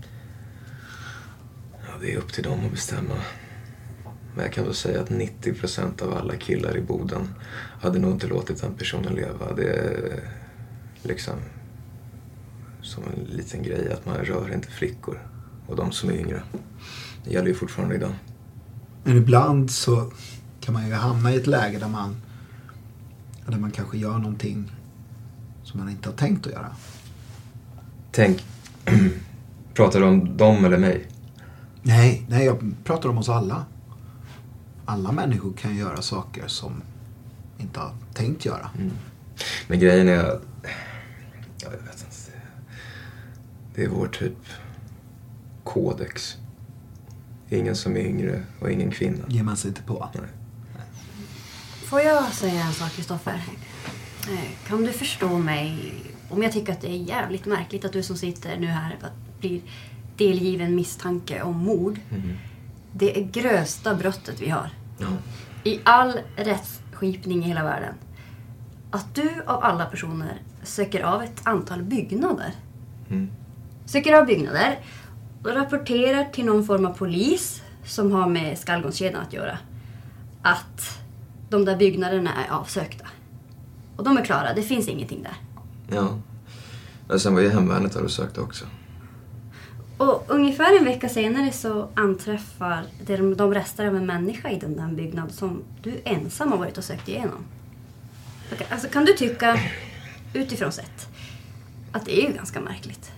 Ja, 1.72 1.94
det 2.02 2.14
är 2.14 2.18
upp 2.18 2.34
till 2.34 2.44
dem 2.44 2.66
att 2.66 2.72
bestämma. 2.72 3.16
Men 4.36 4.46
jag 4.46 4.54
kan 4.54 4.64
väl 4.64 4.74
säga 4.74 5.02
att 5.02 5.10
90% 5.10 6.04
av 6.04 6.18
alla 6.18 6.36
killar 6.36 6.78
i 6.78 6.82
Boden 6.82 7.34
hade 7.82 8.00
nog 8.00 8.12
inte 8.12 8.28
låtit 8.28 8.62
den 8.62 8.74
personen 8.74 9.14
leva. 9.14 9.54
Det 9.56 9.70
är 9.74 10.20
liksom 11.02 11.34
som 12.82 13.04
en 13.04 13.36
liten 13.36 13.64
grej 13.64 13.94
att 13.94 14.06
man 14.06 14.16
rör 14.16 14.54
inte 14.54 14.68
flickor. 14.68 15.20
Och 15.68 15.76
de 15.76 15.92
som 15.92 16.10
är 16.10 16.14
yngre. 16.14 16.44
Det 17.24 17.32
gäller 17.32 17.48
ju 17.48 17.54
fortfarande 17.54 17.96
idag. 17.96 18.12
Men 19.04 19.18
ibland 19.18 19.72
så 19.72 20.12
kan 20.62 20.74
man 20.74 20.88
ju 20.88 20.94
hamna 20.94 21.32
i 21.32 21.36
ett 21.36 21.48
läge 21.48 21.80
där 21.80 21.88
man, 21.88 22.16
där 23.48 23.58
man 23.58 23.72
kanske 23.72 23.98
gör 23.98 24.18
någonting 24.18 24.72
som 25.64 25.80
man 25.80 25.90
inte 25.90 26.10
har 26.10 26.16
tänkt 26.16 26.48
att 26.48 26.54
göra. 26.54 26.76
Tänk, 28.12 28.46
pratar 29.74 30.00
du 30.00 30.06
om 30.06 30.38
dem 30.38 30.66
eller 30.66 30.78
mig? 30.78 31.08
Nej, 31.82 32.26
nej, 32.30 32.46
jag 32.46 32.74
pratar 32.84 33.10
om 33.10 33.18
oss 33.18 33.30
alla. 33.30 33.66
Alla 34.86 35.12
människor 35.12 35.54
kan 35.54 35.76
göra 35.76 36.02
saker 36.02 36.48
som 36.48 36.82
inte 37.58 37.80
har 37.80 37.92
tänkt 38.14 38.46
göra. 38.46 38.70
Men 39.68 39.80
grejen 39.80 40.08
är 40.08 40.24
att... 40.24 40.42
Ja, 41.58 41.70
jag 41.72 41.72
vet 41.72 42.06
inte. 42.06 42.12
Det 43.76 43.84
är 43.84 43.90
vår 43.90 44.08
typ 44.08 44.38
kodex. 45.64 46.38
Ingen 47.50 47.76
som 47.76 47.96
är 47.98 48.00
yngre 48.02 48.44
och 48.60 48.72
ingen 48.72 48.92
kvinna. 48.92 49.24
ger 49.28 49.44
man 49.44 49.58
sig 49.58 49.68
inte 49.70 49.82
på. 49.84 50.10
Nej. 50.14 50.24
Får 51.86 52.02
jag 52.02 52.34
säga 52.34 52.64
en 52.64 52.74
sak, 52.74 52.92
Kristoffer? 52.92 53.34
Eh, 54.32 54.68
Kan 54.68 54.82
du 54.82 54.92
förstå 54.92 55.38
mig 55.38 55.94
om 56.30 56.44
jag 56.44 56.52
tycker 56.52 56.74
att 56.74 56.82
det 56.82 56.88
är 56.92 56.98
jävligt 57.04 57.46
märkligt 57.46 57.86
att 57.86 57.94
du 57.94 58.04
som 58.04 58.18
sitter 58.18 58.58
nu 58.58 58.68
här 58.68 58.96
blir 59.40 59.62
delgiven 60.18 60.76
misstanke 60.76 61.42
om 61.42 61.58
mord? 61.58 62.00
Det 62.94 63.20
är 63.20 63.24
grövsta 63.24 63.96
brottet 63.96 64.42
vi 64.42 64.50
har. 64.50 64.70
Ja. 64.98 65.08
I 65.64 65.80
all 65.84 66.20
rättsskipning 66.36 67.44
i 67.44 67.48
hela 67.48 67.64
världen. 67.64 67.94
Att 68.92 69.16
du 69.16 69.30
av 69.46 69.64
alla 69.64 69.86
personer 69.86 70.42
söker 70.64 71.04
av 71.04 71.24
ett 71.24 71.42
antal 71.44 71.84
byggnader. 71.84 72.54
Mm. 73.10 73.30
Söker 73.92 74.14
av 74.14 74.26
byggnader 74.26 74.80
och 75.44 75.56
rapporterar 75.56 76.26
till 76.26 76.46
någon 76.46 76.66
form 76.66 76.86
av 76.86 76.94
polis 76.94 77.62
som 77.86 78.12
har 78.12 78.28
med 78.28 78.58
skallgångskedjan 78.58 79.22
att 79.22 79.34
göra. 79.34 79.58
Att 80.42 81.00
de 81.50 81.66
där 81.66 81.78
byggnaderna 81.78 82.32
är 82.46 82.52
avsökta. 82.52 83.06
Och 83.96 84.04
de 84.04 84.18
är 84.18 84.26
klara, 84.26 84.54
det 84.54 84.62
finns 84.62 84.88
ingenting 84.88 85.24
där. 85.24 85.36
Ja. 85.96 86.20
Men 87.08 87.20
sen 87.20 87.34
var 87.34 87.42
ju 87.42 87.50
hemvärnet 87.50 87.94
där 87.94 88.04
och 88.04 88.12
sökte 88.12 88.42
också. 88.42 88.66
Och 89.98 90.26
ungefär 90.28 90.78
en 90.80 90.86
vecka 90.86 91.10
senare 91.10 91.52
så 91.52 91.90
anträffar 91.94 92.84
de, 93.06 93.36
de 93.36 93.54
rester 93.54 93.88
av 93.88 93.96
en 93.96 94.06
människa 94.06 94.50
i 94.50 94.60
den 94.60 94.76
där 94.78 94.88
byggnaden 94.88 95.34
som 95.34 95.64
du 95.84 96.02
ensam 96.04 96.52
har 96.52 96.58
varit 96.58 96.78
och 96.78 96.84
sökt 96.84 97.08
igenom. 97.08 97.46
Alltså 98.70 98.88
kan 98.88 99.06
du 99.06 99.14
tycka, 99.14 99.60
utifrån 100.34 100.72
sett, 100.72 101.08
att 101.92 102.06
det 102.06 102.22
är 102.22 102.28
ju 102.28 102.34
ganska 102.34 102.62
märkligt? 102.62 103.12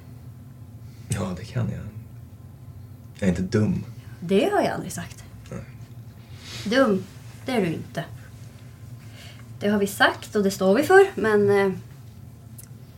Ja, 1.16 1.36
det 1.38 1.46
kan 1.46 1.70
jag. 1.72 1.80
Jag 3.20 3.24
är 3.24 3.28
inte 3.28 3.42
dum. 3.58 3.84
Det 4.20 4.50
har 4.54 4.62
jag 4.62 4.72
aldrig 4.72 4.92
sagt. 4.92 5.24
Dum, 6.66 7.04
det 7.46 7.52
är 7.52 7.62
du 7.62 7.68
inte. 7.68 8.04
Det 9.60 9.70
har 9.70 9.80
vi 9.80 9.88
sagt 9.88 10.36
och 10.36 10.44
det 10.44 10.52
står 10.52 10.76
vi 10.76 10.84
för, 10.84 11.06
men... 11.16 11.50
eh, 11.60 11.72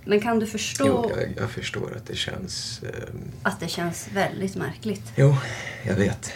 Men 0.05 0.21
kan 0.21 0.39
du 0.39 0.47
förstå 0.47 0.85
Jo, 0.87 1.11
jag, 1.21 1.33
jag 1.37 1.49
förstår 1.49 1.95
att 1.97 2.05
det 2.05 2.15
känns... 2.15 2.83
Eh, 2.83 3.03
att 3.43 3.59
det 3.59 3.67
känns 3.67 4.07
väldigt 4.13 4.55
märkligt? 4.55 5.11
jo, 5.15 5.35
jag 5.85 5.95
vet. 5.95 6.33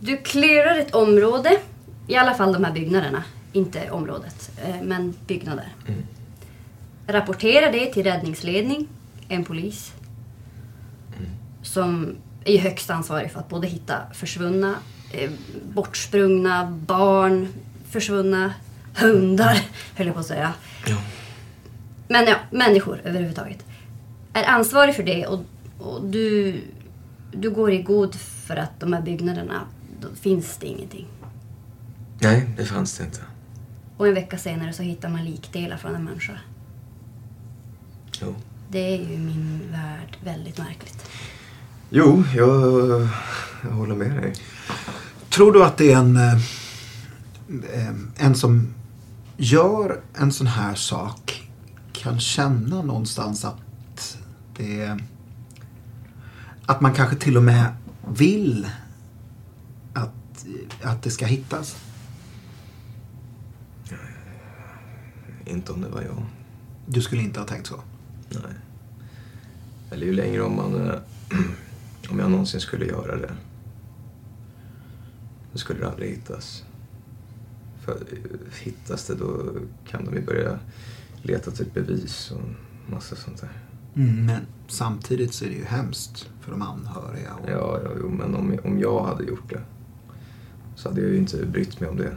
Du 0.00 0.16
clearar 0.16 0.78
ett 0.78 0.94
område, 0.94 1.60
i 2.06 2.16
alla 2.16 2.34
fall 2.34 2.52
de 2.52 2.64
här 2.64 2.72
byggnaderna. 2.72 3.24
Inte 3.52 3.90
området, 3.90 4.50
eh, 4.64 4.82
men 4.82 5.14
byggnader. 5.26 5.68
Mm. 5.88 6.02
Rapporterar 7.06 7.72
det 7.72 7.92
till 7.92 8.04
räddningsledning, 8.04 8.88
en 9.30 9.44
polis. 9.44 9.92
Som 11.62 12.16
är 12.44 12.58
högst 12.58 12.90
ansvarig 12.90 13.30
för 13.30 13.40
att 13.40 13.48
både 13.48 13.66
hitta 13.66 13.94
försvunna, 14.12 14.74
eh, 15.12 15.30
bortsprungna 15.74 16.70
barn, 16.86 17.48
försvunna 17.90 18.54
hundar, 18.96 19.60
höll 19.96 20.06
jag 20.06 20.14
på 20.14 20.20
att 20.20 20.26
säga. 20.26 20.52
Ja. 20.86 20.96
Men 22.08 22.26
ja, 22.26 22.36
människor 22.50 23.00
överhuvudtaget. 23.04 23.64
Är 24.32 24.44
ansvarig 24.44 24.94
för 24.94 25.02
det 25.02 25.26
och, 25.26 25.44
och 25.78 26.04
du, 26.04 26.60
du 27.32 27.50
går 27.50 27.72
i 27.72 27.82
god 27.82 28.14
för 28.14 28.56
att 28.56 28.80
de 28.80 28.92
här 28.92 29.02
byggnaderna, 29.02 29.60
då 30.00 30.08
finns 30.14 30.56
det 30.56 30.66
ingenting. 30.66 31.06
Nej, 32.20 32.50
det 32.56 32.64
fanns 32.64 32.98
det 32.98 33.04
inte. 33.04 33.20
Och 33.96 34.08
en 34.08 34.14
vecka 34.14 34.38
senare 34.38 34.72
så 34.72 34.82
hittar 34.82 35.08
man 35.08 35.24
likdelar 35.24 35.76
från 35.76 35.94
en 35.94 36.04
människa. 36.04 36.32
Jo. 38.20 38.34
Det 38.72 38.94
är 38.94 38.96
ju 38.96 39.14
i 39.14 39.18
min 39.18 39.68
värld 39.72 40.16
väldigt 40.24 40.58
märkligt. 40.58 41.10
Jo, 41.90 42.24
jag, 42.34 43.08
jag 43.62 43.70
håller 43.70 43.94
med 43.94 44.22
dig. 44.22 44.34
Tror 45.28 45.52
du 45.52 45.64
att 45.64 45.76
det 45.76 45.92
är 45.92 45.96
en, 45.96 46.16
eh, 46.16 46.34
eh, 47.74 47.94
en 48.16 48.34
som 48.34 48.74
gör 49.36 50.00
en 50.14 50.32
sån 50.32 50.46
här 50.46 50.74
sak 50.74 51.50
kan 51.92 52.20
känna 52.20 52.82
någonstans 52.82 53.44
att 53.44 54.18
det 54.56 54.98
att 56.66 56.80
man 56.80 56.94
kanske 56.94 57.16
till 57.16 57.36
och 57.36 57.42
med 57.42 57.74
vill 58.08 58.68
att, 59.94 60.46
att 60.82 61.02
det 61.02 61.10
ska 61.10 61.26
hittas? 61.26 61.76
Inte 65.44 65.72
om 65.72 65.80
det 65.80 65.88
var 65.88 66.02
jag. 66.02 66.26
Du 66.86 67.02
skulle 67.02 67.22
inte 67.22 67.40
ha 67.40 67.46
tänkt 67.46 67.66
så? 67.66 67.80
Nej. 68.30 68.54
Eller 69.90 70.06
ju 70.06 70.12
längre 70.12 70.42
om 70.42 70.56
man... 70.56 70.88
eh, 70.90 70.94
Om 72.10 72.18
jag 72.18 72.30
någonsin 72.30 72.60
skulle 72.60 72.86
göra 72.86 73.16
det. 73.16 73.32
Då 75.52 75.58
skulle 75.58 75.80
det 75.80 75.88
aldrig 75.88 76.10
hittas. 76.10 76.64
För 77.80 77.92
eh, 77.92 78.62
hittas 78.62 79.06
det 79.06 79.14
då 79.14 79.52
kan 79.88 80.04
de 80.04 80.14
ju 80.14 80.26
börja 80.26 80.58
leta 81.22 81.50
till 81.50 81.66
bevis 81.74 82.30
och 82.30 82.40
massa 82.92 83.16
sånt 83.16 83.40
där. 83.40 83.50
Mm, 83.94 84.26
men 84.26 84.40
samtidigt 84.68 85.34
så 85.34 85.44
är 85.44 85.48
det 85.48 85.54
ju 85.54 85.64
hemskt 85.64 86.28
för 86.40 86.50
de 86.50 86.62
anhöriga. 86.62 87.34
Och... 87.34 87.50
Ja, 87.50 87.80
ja 87.84 87.90
jo, 88.00 88.08
men 88.10 88.34
om, 88.34 88.58
om 88.64 88.78
jag 88.78 89.04
hade 89.04 89.24
gjort 89.24 89.50
det 89.50 89.60
så 90.76 90.88
hade 90.88 91.00
jag 91.00 91.10
ju 91.10 91.16
inte 91.16 91.46
brytt 91.46 91.80
mig 91.80 91.88
om 91.90 91.96
det. 91.96 92.16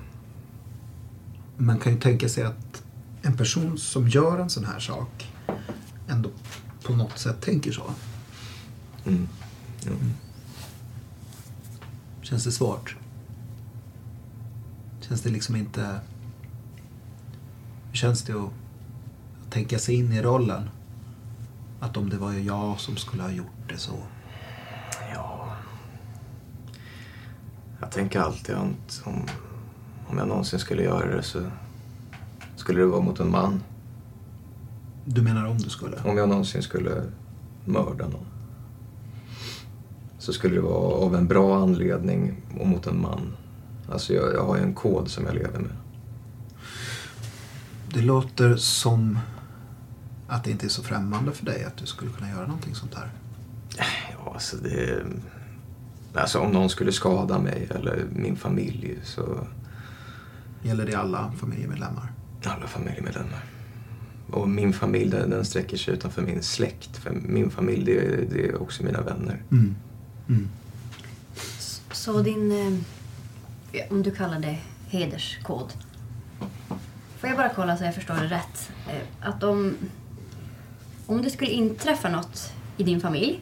Man 1.58 1.80
kan 1.80 1.94
ju 1.94 2.00
tänka 2.00 2.30
sig 2.30 2.44
att 2.44 2.84
en 3.22 3.38
person 3.38 3.78
som 3.78 4.08
gör 4.10 4.40
en 4.40 4.50
sån 4.50 4.66
här 4.66 4.80
sak 4.80 5.33
på 6.84 6.94
något 6.94 7.18
sätt 7.18 7.42
tänker 7.42 7.72
så. 7.72 7.84
Mm. 9.06 9.28
Jo. 9.86 9.94
Känns 12.22 12.44
det 12.44 12.52
svårt? 12.52 12.96
Känns 15.02 15.22
det 15.22 15.30
liksom 15.30 15.56
inte... 15.56 16.00
Hur 17.88 17.96
känns 17.96 18.24
det 18.24 18.34
att, 18.34 18.50
tänka 19.50 19.80
sig 19.80 19.96
in 19.96 20.12
i 20.12 20.22
rollen? 20.22 20.70
Att 21.80 21.98
om 21.98 22.10
det 22.10 22.18
var 22.18 22.34
jag 22.34 22.80
som 22.80 22.98
skulle 22.98 23.24
ha 23.24 23.32
gjort 23.32 23.70
det 23.70 23.78
så. 23.78 23.96
Ja. 25.14 25.56
Jag 27.80 27.92
tänker 27.92 28.20
alltid 28.20 28.56
att 28.56 29.02
om, 29.06 29.28
om 30.08 30.18
jag 30.18 30.28
någonsin 30.28 30.60
skulle 30.60 30.84
göra 30.84 31.16
det 31.16 31.24
så 31.24 31.42
skulle 32.56 32.80
det 32.80 32.86
vara 32.86 33.02
mot 33.02 33.20
en 33.20 33.32
man. 33.32 33.64
Du 35.06 35.22
menar 35.22 35.46
om 35.46 35.58
du 35.58 35.70
skulle? 35.70 35.98
Om 36.04 36.18
jag 36.18 36.30
någonsin 36.30 36.64
skulle 36.64 37.04
mörda 37.66 38.08
någon. 38.08 38.26
Så 40.20 40.34
skulle 40.34 40.56
det 40.56 40.62
vara 40.62 41.06
av 41.06 41.16
en 41.16 41.28
bra 41.28 41.62
anledning 41.62 42.42
och 42.60 42.68
mot 42.68 42.88
en 42.88 43.02
man. 43.02 43.34
Alltså 43.92 44.14
jag, 44.14 44.34
jag 44.34 44.46
har 44.46 44.58
ju 44.58 44.64
en 44.64 44.74
kod 44.74 45.10
som 45.10 45.26
jag 45.26 45.36
lever 45.36 45.60
med. 45.60 45.76
Det 47.94 48.02
låter 48.02 48.56
som 48.56 49.20
att 50.28 50.44
det 50.44 50.52
inte 50.52 50.66
är 50.66 50.70
så 50.70 50.84
främmande 50.84 51.32
för 51.32 51.46
dig 51.46 51.64
att 51.64 51.78
du 51.78 51.86
skulle 51.86 52.12
kunna 52.12 52.30
göra 52.30 52.48
någonting 52.48 52.76
sånt 52.76 52.96
här. 52.96 53.12
Ja, 54.12 54.34
alltså 54.34 54.58
det... 54.58 55.04
Alltså 56.14 56.40
om 56.40 56.52
någon 56.52 56.70
skulle 56.70 56.92
skada 56.92 57.40
mig 57.40 57.68
eller 57.76 58.06
min 58.16 58.36
familj 58.36 59.00
så... 59.04 59.48
Gäller 60.62 60.86
det 60.86 60.96
alla 60.96 61.34
familjemedlemmar? 61.38 62.12
Alla 62.46 62.68
familjemedlemmar. 62.68 63.44
Och 64.34 64.50
min 64.50 64.74
familj 64.74 65.10
den, 65.12 65.30
den 65.30 65.46
sträcker 65.46 65.78
sig 65.78 65.94
utanför 65.94 66.22
min 66.22 66.44
släkt. 66.44 66.98
För 66.98 67.12
min 67.12 67.50
familj 67.52 67.86
det, 67.86 67.98
är- 68.00 68.26
det 68.32 68.46
är 68.48 68.62
också 68.62 68.84
mina 68.84 69.02
vänner. 69.02 69.42
Mm. 69.52 69.76
Mm. 70.30 70.50
Så 71.92 72.22
din, 72.22 72.52
eh, 73.74 73.84
om 73.92 74.04
du 74.04 74.12
kallar 74.12 74.40
det 74.40 74.58
hederskod. 74.88 75.74
Får 77.18 77.30
jag 77.30 77.38
bara 77.38 77.50
kolla 77.50 77.78
så 77.78 77.84
jag 77.84 77.96
förstår 77.96 78.16
det 78.16 78.28
rätt? 78.28 78.72
Eh, 78.90 79.28
Att 79.30 79.44
om, 79.44 79.76
om 81.06 81.22
det 81.22 81.30
skulle 81.30 81.52
inträffa 81.52 82.10
något 82.10 82.52
i 82.78 82.84
din 82.84 83.02
familj 83.02 83.42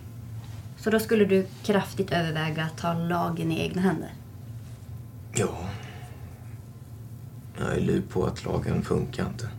så 0.78 0.90
då 0.90 1.00
skulle 1.00 1.26
du 1.26 1.46
kraftigt 1.64 2.12
överväga 2.12 2.64
att 2.64 2.78
ta 2.78 2.94
lagen 2.94 3.52
i 3.52 3.60
egna 3.62 3.82
händer? 3.82 4.14
Ja. 5.34 5.58
Jag 7.60 7.76
är 7.78 7.82
lur 7.82 8.02
på 8.10 8.26
att 8.26 8.46
lagen 8.46 8.82
funkar 8.84 9.28
inte. 9.28 9.50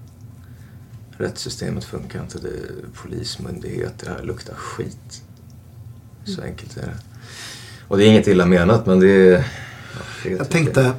Rättssystemet 1.22 1.84
funkar 1.84 2.22
inte. 2.22 2.38
Det 2.38 2.48
är 2.48 2.94
polismyndigheter 2.94 4.10
här 4.10 4.22
luktar 4.22 4.54
skit. 4.54 5.22
Så 6.24 6.42
enkelt 6.42 6.76
är 6.76 6.86
det. 6.86 6.96
Och 7.88 7.98
det 7.98 8.04
är 8.04 8.08
inget 8.08 8.26
illa 8.26 8.46
menat 8.46 8.86
men 8.86 9.00
det 9.00 9.08
är... 9.08 9.32
Ja, 9.32 10.00
det 10.22 10.32
är 10.32 10.36
Jag 10.36 10.50
tänkte, 10.50 10.94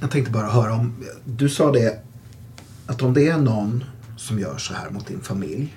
jag 0.00 0.10
tänkte 0.10 0.32
bara 0.32 0.50
höra 0.50 0.74
om... 0.74 1.04
Du 1.24 1.48
sa 1.48 1.72
det 1.72 2.02
att 2.86 3.02
om 3.02 3.14
det 3.14 3.28
är 3.28 3.38
någon 3.38 3.84
som 4.16 4.38
gör 4.38 4.58
så 4.58 4.74
här 4.74 4.90
mot 4.90 5.06
din 5.06 5.20
familj 5.20 5.74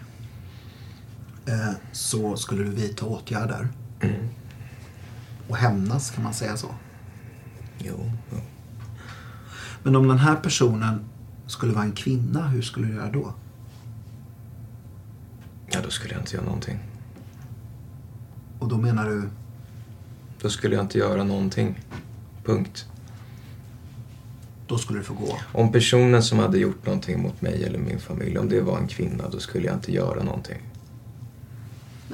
eh, 1.45 1.71
så 1.91 2.37
skulle 2.37 2.63
du 2.63 2.69
vidta 2.69 3.05
åtgärder. 3.05 3.67
Och 5.47 5.57
hämnas, 5.57 6.11
kan 6.11 6.23
man 6.23 6.33
säga 6.33 6.57
så? 6.57 6.67
Jo, 7.77 8.11
jo. 8.31 8.37
Men 9.83 9.95
om 9.95 10.07
den 10.07 10.17
här 10.17 10.35
personen 10.35 11.09
skulle 11.51 11.73
vara 11.73 11.83
en 11.83 11.91
kvinna, 11.91 12.47
hur 12.47 12.61
skulle 12.61 12.87
du 12.87 12.93
göra 12.93 13.11
då? 13.11 13.33
Ja, 15.71 15.79
då 15.83 15.89
skulle 15.89 16.13
jag 16.13 16.21
inte 16.21 16.35
göra 16.35 16.45
någonting. 16.45 16.79
Och 18.59 18.67
då 18.67 18.77
menar 18.77 19.09
du, 19.09 19.29
Då 20.41 20.49
skulle 20.49 20.75
jag 20.75 20.83
inte 20.83 20.97
göra 20.97 21.23
någonting. 21.23 21.79
Punkt. 22.45 22.85
då 24.67 24.77
skulle 24.77 24.99
du 24.99 25.03
få 25.05 25.13
gå. 25.13 25.37
Om 25.51 25.71
personen 25.71 26.23
som 26.23 26.39
hade 26.39 26.57
gjort 26.57 26.85
någonting 26.85 27.21
mot 27.21 27.41
mig 27.41 27.63
eller 27.63 27.79
min 27.79 27.99
familj, 27.99 28.37
om 28.37 28.49
det 28.49 28.61
var 28.61 28.77
en 28.77 28.87
kvinna, 28.87 29.29
då 29.29 29.39
skulle 29.39 29.65
jag 29.65 29.75
inte 29.75 29.91
göra 29.91 30.23
någonting. 30.23 30.61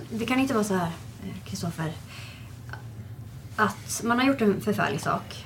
Det 0.09 0.25
kan 0.25 0.39
inte 0.39 0.53
vara 0.53 0.63
så 0.63 0.73
här, 0.73 0.91
eh, 1.23 1.45
Kristoffer. 1.45 1.91
Att 3.55 4.01
man 4.03 4.19
har 4.19 4.25
gjort 4.25 4.41
en 4.41 4.61
förfärlig 4.61 5.01
sak. 5.01 5.45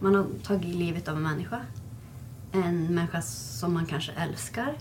Man 0.00 0.14
har 0.14 0.26
tagit 0.42 0.74
livet 0.74 1.08
av 1.08 1.16
en 1.16 1.22
människa. 1.22 1.60
En 2.54 2.94
människa 2.94 3.22
som 3.22 3.74
man 3.74 3.86
kanske 3.86 4.12
älskar. 4.12 4.78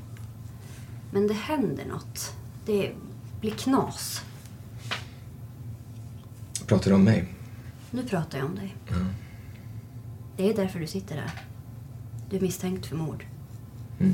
Men 1.11 1.27
det 1.27 1.33
händer 1.33 1.85
något. 1.85 2.35
Det 2.65 2.91
blir 3.41 3.51
knas. 3.51 4.21
Pratar 6.67 6.89
du 6.89 6.95
om 6.95 7.03
mig? 7.03 7.33
Nu 7.91 8.03
pratar 8.03 8.37
jag 8.37 8.47
om 8.47 8.55
dig. 8.55 8.75
Ja. 8.89 8.95
Det 10.37 10.49
är 10.49 10.55
därför 10.55 10.79
du 10.79 10.87
sitter 10.87 11.15
där. 11.15 11.31
Du 12.29 12.37
är 12.37 12.41
misstänkt 12.41 12.85
för 12.85 12.95
mord. 12.95 13.25
Mm. 13.99 14.13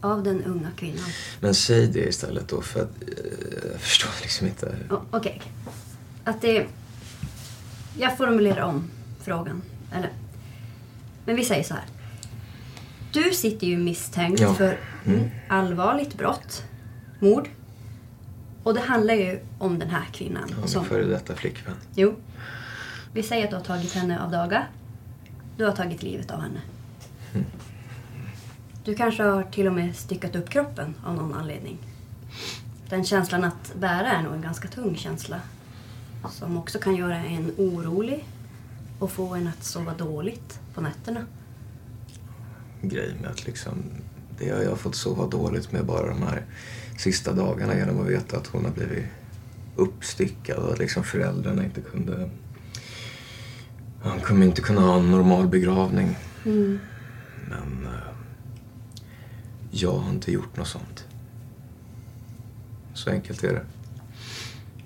Av 0.00 0.22
den 0.22 0.44
unga 0.44 0.70
kvinnan. 0.76 1.10
Men 1.40 1.54
säg 1.54 1.86
det 1.86 2.08
istället 2.08 2.48
då, 2.48 2.60
för 2.60 2.82
att 2.82 3.02
eh, 3.02 3.70
jag 3.72 3.80
förstår 3.80 4.10
liksom 4.22 4.46
inte. 4.46 4.78
Okej. 4.90 5.08
okej. 5.10 5.42
Att 6.24 6.40
det... 6.40 6.66
Jag 7.98 8.16
formulerar 8.16 8.62
om 8.62 8.90
frågan. 9.20 9.62
Eller... 9.92 10.10
Men 11.24 11.36
vi 11.36 11.44
säger 11.44 11.64
så 11.64 11.74
här. 11.74 11.84
Du 13.12 13.32
sitter 13.32 13.66
ju 13.66 13.76
misstänkt 13.78 14.40
Ja. 14.40 14.54
för 14.54 14.78
Mm. 15.06 15.30
allvarligt 15.48 16.14
brott. 16.18 16.62
Mord. 17.20 17.48
Och 18.62 18.74
det 18.74 18.80
handlar 18.80 19.14
ju 19.14 19.40
om 19.58 19.78
den 19.78 19.90
här 19.90 20.04
kvinnan. 20.12 20.54
Ja, 20.60 20.66
som, 20.66 20.84
före 20.84 21.04
detta 21.04 21.34
flickvän. 21.36 21.74
jo. 21.94 22.14
Vi 23.12 23.22
säger 23.22 23.44
att 23.44 23.50
du 23.50 23.56
har 23.56 23.62
tagit 23.64 23.92
henne 23.92 24.20
av 24.22 24.30
daga. 24.30 24.66
Du 25.56 25.64
har 25.64 25.72
tagit 25.72 26.02
livet 26.02 26.30
av 26.30 26.40
henne. 26.40 26.60
Mm. 27.34 27.46
Du 28.84 28.94
kanske 28.94 29.22
har 29.22 29.42
till 29.42 29.66
och 29.66 29.72
med 29.72 29.96
styckat 29.96 30.36
upp 30.36 30.50
kroppen 30.50 30.94
av 31.04 31.14
någon 31.14 31.34
anledning. 31.34 31.78
Den 32.88 33.04
känslan 33.04 33.44
att 33.44 33.72
bära 33.80 34.06
är 34.12 34.22
nog 34.22 34.34
en 34.34 34.40
ganska 34.42 34.68
tung 34.68 34.96
känsla. 34.96 35.40
Som 36.30 36.56
också 36.56 36.78
kan 36.78 36.96
göra 36.96 37.16
en 37.16 37.52
orolig 37.58 38.24
och 38.98 39.10
få 39.10 39.34
en 39.34 39.46
att 39.48 39.64
sova 39.64 39.94
dåligt 39.94 40.60
på 40.74 40.80
nätterna. 40.80 41.20
Grej 42.82 43.14
med 43.20 43.30
att 43.30 43.46
liksom, 43.46 43.72
det 44.38 44.50
har 44.50 44.62
jag 44.62 44.78
fått 44.78 44.94
sova 44.94 45.26
dåligt 45.26 45.72
med 45.72 45.84
bara 45.84 46.06
de 46.08 46.22
här 46.22 46.44
sista 46.98 47.32
dagarna 47.32 47.76
genom 47.76 48.00
att 48.00 48.06
veta 48.06 48.36
att 48.36 48.46
hon 48.46 48.64
har 48.64 48.72
blivit 48.72 49.04
uppstyckad 49.76 50.56
och 50.58 50.72
att 50.72 50.78
liksom 50.78 51.04
föräldrarna 51.04 51.64
inte 51.64 51.80
kunde... 51.80 52.30
Han 54.02 54.20
kommer 54.20 54.46
inte 54.46 54.62
kunna 54.62 54.80
ha 54.80 54.98
en 54.98 55.10
normal 55.10 55.48
begravning. 55.48 56.16
Men 57.48 57.86
eh, 57.86 58.12
jag 59.70 59.92
har 59.92 60.10
inte 60.10 60.32
gjort 60.32 60.56
något 60.56 60.68
sånt. 60.68 61.04
Så 62.94 63.10
enkelt 63.10 63.44
är 63.44 63.52
det. 63.52 63.64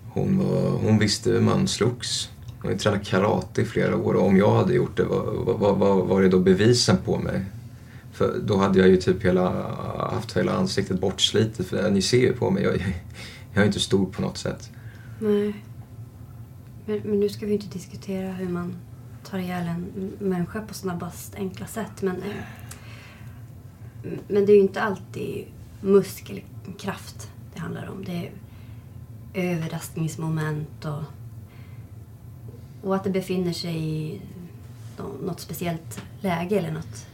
Hon, 0.08 0.38
var, 0.38 0.70
hon 0.70 0.98
visste 0.98 1.30
hur 1.30 1.40
man 1.40 1.68
slogs. 1.68 2.30
har 2.58 2.70
ju 2.70 2.78
tränat 2.78 3.06
karate 3.06 3.62
i 3.62 3.64
flera 3.64 3.96
år 3.96 4.14
och 4.14 4.26
om 4.26 4.36
jag 4.36 4.54
hade 4.54 4.74
gjort 4.74 4.96
det, 4.96 5.04
vad, 5.04 5.58
vad, 5.58 5.76
vad 5.78 6.06
var 6.06 6.22
det 6.22 6.28
då 6.28 6.38
bevisen 6.38 6.96
på 7.04 7.18
mig? 7.18 7.44
För 8.14 8.38
då 8.44 8.56
hade 8.56 8.78
jag 8.78 8.88
ju 8.88 8.96
typ 8.96 9.24
hela, 9.24 9.50
haft 10.10 10.36
hela 10.36 10.52
ansiktet 10.52 11.00
bortslitet 11.00 11.66
för 11.66 11.90
ni 11.90 12.02
ser 12.02 12.18
ju 12.18 12.32
på 12.32 12.50
mig, 12.50 12.62
jag, 12.62 12.74
jag 13.54 13.62
är 13.62 13.66
inte 13.66 13.80
stor 13.80 14.06
på 14.06 14.22
något 14.22 14.38
sätt. 14.38 14.70
Nej. 15.20 15.64
Men, 16.86 17.00
men 17.04 17.20
nu 17.20 17.28
ska 17.28 17.46
vi 17.46 17.52
inte 17.52 17.66
diskutera 17.66 18.32
hur 18.32 18.48
man 18.48 18.76
tar 19.24 19.38
ihjäl 19.38 19.66
en 19.66 20.12
människa 20.18 20.60
på 20.60 20.74
snabbast, 20.74 21.34
enkla 21.34 21.66
sätt. 21.66 22.02
Men, 22.02 22.16
eh, 22.16 22.44
men 24.28 24.46
det 24.46 24.52
är 24.52 24.56
ju 24.56 24.62
inte 24.62 24.82
alltid 24.82 25.44
muskelkraft 25.80 27.30
det 27.54 27.60
handlar 27.60 27.90
om. 27.90 28.04
Det 28.04 28.12
är 28.12 28.32
överraskningsmoment 29.34 30.84
och, 30.84 31.02
och 32.82 32.96
att 32.96 33.04
det 33.04 33.10
befinner 33.10 33.52
sig 33.52 33.76
i 33.76 34.20
något 35.22 35.40
speciellt 35.40 36.02
läge 36.20 36.58
eller 36.58 36.72
något. 36.72 37.06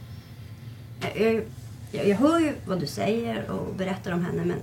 Jag, 1.01 1.43
jag, 1.91 2.07
jag 2.07 2.17
hör 2.17 2.39
ju 2.39 2.53
vad 2.65 2.79
du 2.79 2.87
säger 2.87 3.51
och 3.51 3.75
berättar 3.75 4.11
om 4.11 4.25
henne 4.25 4.45
men 4.45 4.57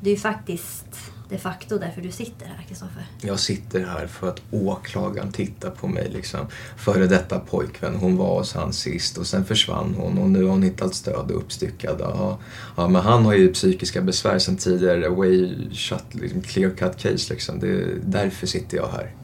det 0.00 0.10
är 0.10 0.14
ju 0.14 0.20
faktiskt 0.20 0.86
de 1.28 1.38
facto 1.38 1.78
därför 1.78 2.00
du 2.00 2.10
sitter 2.10 2.46
här, 2.46 2.64
Kristoffer. 2.68 3.06
Jag 3.20 3.40
sitter 3.40 3.84
här 3.84 4.06
för 4.06 4.28
att 4.28 4.42
åklagaren 4.50 5.32
tittar 5.32 5.70
på 5.70 5.86
mig. 5.86 6.10
Liksom. 6.10 6.46
Före 6.76 7.06
detta 7.06 7.38
pojkvän, 7.38 7.94
hon 7.94 8.16
var 8.16 8.38
hos 8.38 8.54
han 8.54 8.72
sist 8.72 9.18
och 9.18 9.26
sen 9.26 9.44
försvann 9.44 9.94
hon 9.94 10.18
och 10.18 10.30
nu 10.30 10.42
har 10.42 10.50
hon 10.50 10.62
hittat 10.62 10.94
stöd 10.94 11.30
och 11.30 11.36
uppstyckad. 11.36 11.96
Ja, 12.00 12.38
ja, 12.76 12.88
men 12.88 13.02
han 13.02 13.24
har 13.24 13.34
ju 13.34 13.52
psykiska 13.52 14.00
besvär 14.00 14.38
sen 14.38 14.56
tidigare. 14.56 15.08
Way 15.08 15.54
shut, 15.72 16.14
liksom, 16.14 16.42
clear 16.42 16.70
cut 16.70 16.96
case 16.98 17.32
liksom. 17.32 17.60
Det 17.60 17.68
är 17.68 17.98
därför 18.02 18.46
sitter 18.46 18.76
jag 18.76 18.88
här. 18.88 19.14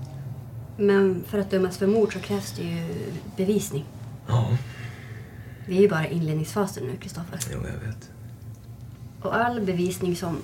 Men 0.76 1.24
för 1.28 1.38
att 1.38 1.50
dömas 1.50 1.76
för 1.76 1.86
mord 1.86 2.12
så 2.12 2.18
krävs 2.18 2.52
det 2.52 2.62
ju 2.62 2.84
bevisning. 3.36 3.84
Ja. 4.26 4.56
Vi 5.66 5.76
är 5.76 5.82
ju 5.82 5.88
bara 5.88 6.08
i 6.08 6.14
inledningsfasen 6.14 6.84
nu, 6.84 6.96
Kristoffer. 6.96 7.38
Jo, 7.52 7.58
jag 7.58 7.88
vet. 7.88 8.10
Och 9.20 9.36
all 9.36 9.60
bevisning 9.60 10.16
som 10.16 10.38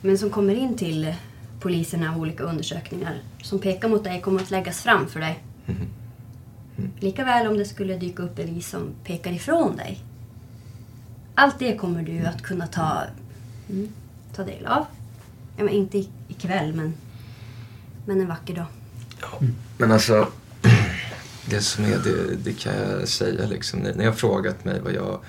men 0.00 0.18
som 0.18 0.30
kommer 0.30 0.54
in 0.54 0.76
till 0.76 1.14
polisen 1.60 2.08
av 2.08 2.20
olika 2.20 2.44
undersökningar 2.44 3.22
som 3.42 3.58
pekar 3.58 3.88
mot 3.88 4.04
dig 4.04 4.20
kommer 4.20 4.42
att 4.42 4.50
läggas 4.50 4.80
fram 4.80 5.08
för 5.08 5.20
dig. 5.20 5.44
Mm. 5.66 5.80
Mm. 6.78 6.90
Likaväl 6.98 7.46
om 7.46 7.58
det 7.58 7.64
skulle 7.64 7.96
dyka 7.96 8.22
upp 8.22 8.36
bevis 8.36 8.68
som 8.68 8.94
pekar 9.04 9.32
ifrån 9.32 9.76
dig. 9.76 10.00
Allt 11.34 11.58
det 11.58 11.76
kommer 11.76 12.02
du 12.02 12.26
att 12.26 12.42
kunna 12.42 12.66
ta, 12.66 13.02
mm, 13.70 13.88
ta 14.34 14.44
del 14.44 14.66
av. 14.66 14.86
Ja, 15.56 15.64
men 15.64 15.74
inte 15.74 15.98
ikväll, 16.28 16.74
men, 16.74 16.94
men 18.06 18.20
en 18.20 18.28
vacker 18.28 18.54
dag. 18.54 18.66
Ja, 19.20 19.40
men 19.78 19.92
alltså, 19.92 20.28
det 21.50 21.60
som 21.60 21.84
är 21.84 21.98
det, 21.98 22.36
det 22.44 22.52
kan 22.52 22.72
jag 22.74 23.08
säga 23.08 23.46
liksom. 23.46 23.80
När 23.80 24.04
jag 24.04 24.18
frågat 24.18 24.64
mig 24.64 24.80
vad 24.80 24.92
jag 24.92 25.20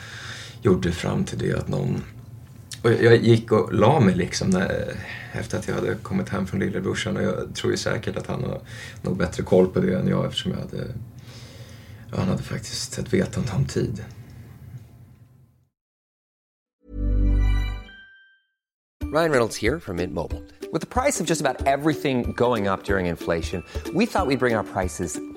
gjorde 0.61 0.91
fram 0.91 1.23
till 1.23 1.37
det 1.37 1.53
att 1.53 1.67
någon 1.67 2.03
och 2.81 2.93
jag 2.93 3.15
gick 3.15 3.51
och 3.51 3.73
la 3.73 3.99
mig 3.99 4.15
liksom 4.15 4.49
när, 4.49 4.95
efter 5.31 5.57
att 5.57 5.67
jag 5.67 5.75
hade 5.75 5.95
kommit 5.95 6.29
hem 6.29 6.47
från 6.47 6.59
lillebrorsan 6.59 7.17
och 7.17 7.23
jag 7.23 7.55
tror 7.55 7.71
ju 7.71 7.77
säkert 7.77 8.17
att 8.17 8.27
han 8.27 8.43
har 8.43 8.61
nog 9.01 9.17
bättre 9.17 9.43
koll 9.43 9.67
på 9.67 9.79
det 9.79 9.99
än 9.99 10.07
jag 10.07 10.25
eftersom 10.25 10.51
jag 10.51 10.59
hade, 10.59 10.93
han 12.11 12.27
hade 12.27 12.43
faktiskt 12.43 12.99
ett 12.99 13.13
vetande 13.13 13.51
om 13.55 13.65
tid. 13.65 14.03
Ryan 19.13 19.31
Reynolds 19.31 19.61
här 19.61 19.79
från 19.79 19.95
Mint 19.95 20.13
Mobile. 20.13 20.41
Med 20.73 20.89
priset 20.89 21.27
på 21.27 21.33
nästan 21.33 21.55
allt 21.65 22.01
som 22.01 22.23
går 22.33 22.73
upp 22.73 22.89
under 22.89 22.99
inflationen, 22.99 23.63
trodde 23.85 23.99
vi 23.99 24.05
att 24.05 24.27
vi 24.27 24.37
skulle 24.37 24.37
bring 24.37 24.55
våra 24.55 24.63
priser 24.63 25.36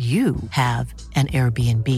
you 0.00 0.34
have 0.50 0.92
an 1.14 1.28
Airbnb. 1.28 1.88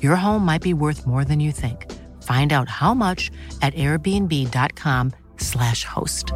Your 0.00 0.16
home 0.16 0.44
might 0.44 0.62
be 0.62 0.74
worth 0.74 1.06
more 1.06 1.24
than 1.24 1.40
you 1.40 1.52
think. 1.52 1.86
Find 2.22 2.52
out 2.52 2.68
how 2.68 2.94
much 2.94 3.30
at 3.62 3.74
airbnb.com/slash 3.74 5.84
host. 5.84 6.26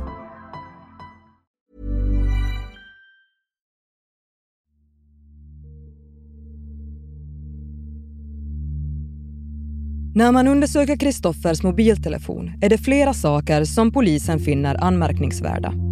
När 10.14 10.32
man 10.32 10.48
undersöker 10.48 10.96
Kristoffers 10.96 11.62
mobiltelefon 11.62 12.52
är 12.60 12.68
det 12.68 12.78
flera 12.78 13.14
saker 13.14 13.64
som 13.64 13.92
polisen 13.92 14.38
finner 14.38 14.84
anmärkningsvärda. 14.84 15.85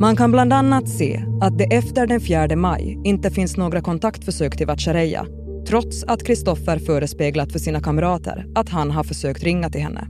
Man 0.00 0.16
kan 0.16 0.32
bland 0.32 0.52
annat 0.52 0.88
se 0.88 1.22
att 1.40 1.58
det 1.58 1.64
efter 1.64 2.06
den 2.06 2.20
4 2.20 2.56
maj 2.56 3.00
inte 3.04 3.30
finns 3.30 3.56
några 3.56 3.80
kontaktförsök 3.80 4.56
till 4.56 4.66
Vatchareeya 4.66 5.26
trots 5.68 6.04
att 6.04 6.26
Kristoffer 6.26 6.78
förespeglat 6.78 7.52
för 7.52 7.58
sina 7.58 7.80
kamrater 7.80 8.46
att 8.54 8.68
han 8.68 8.90
har 8.90 9.04
försökt 9.04 9.42
ringa 9.42 9.70
till 9.70 9.80
henne. 9.80 10.08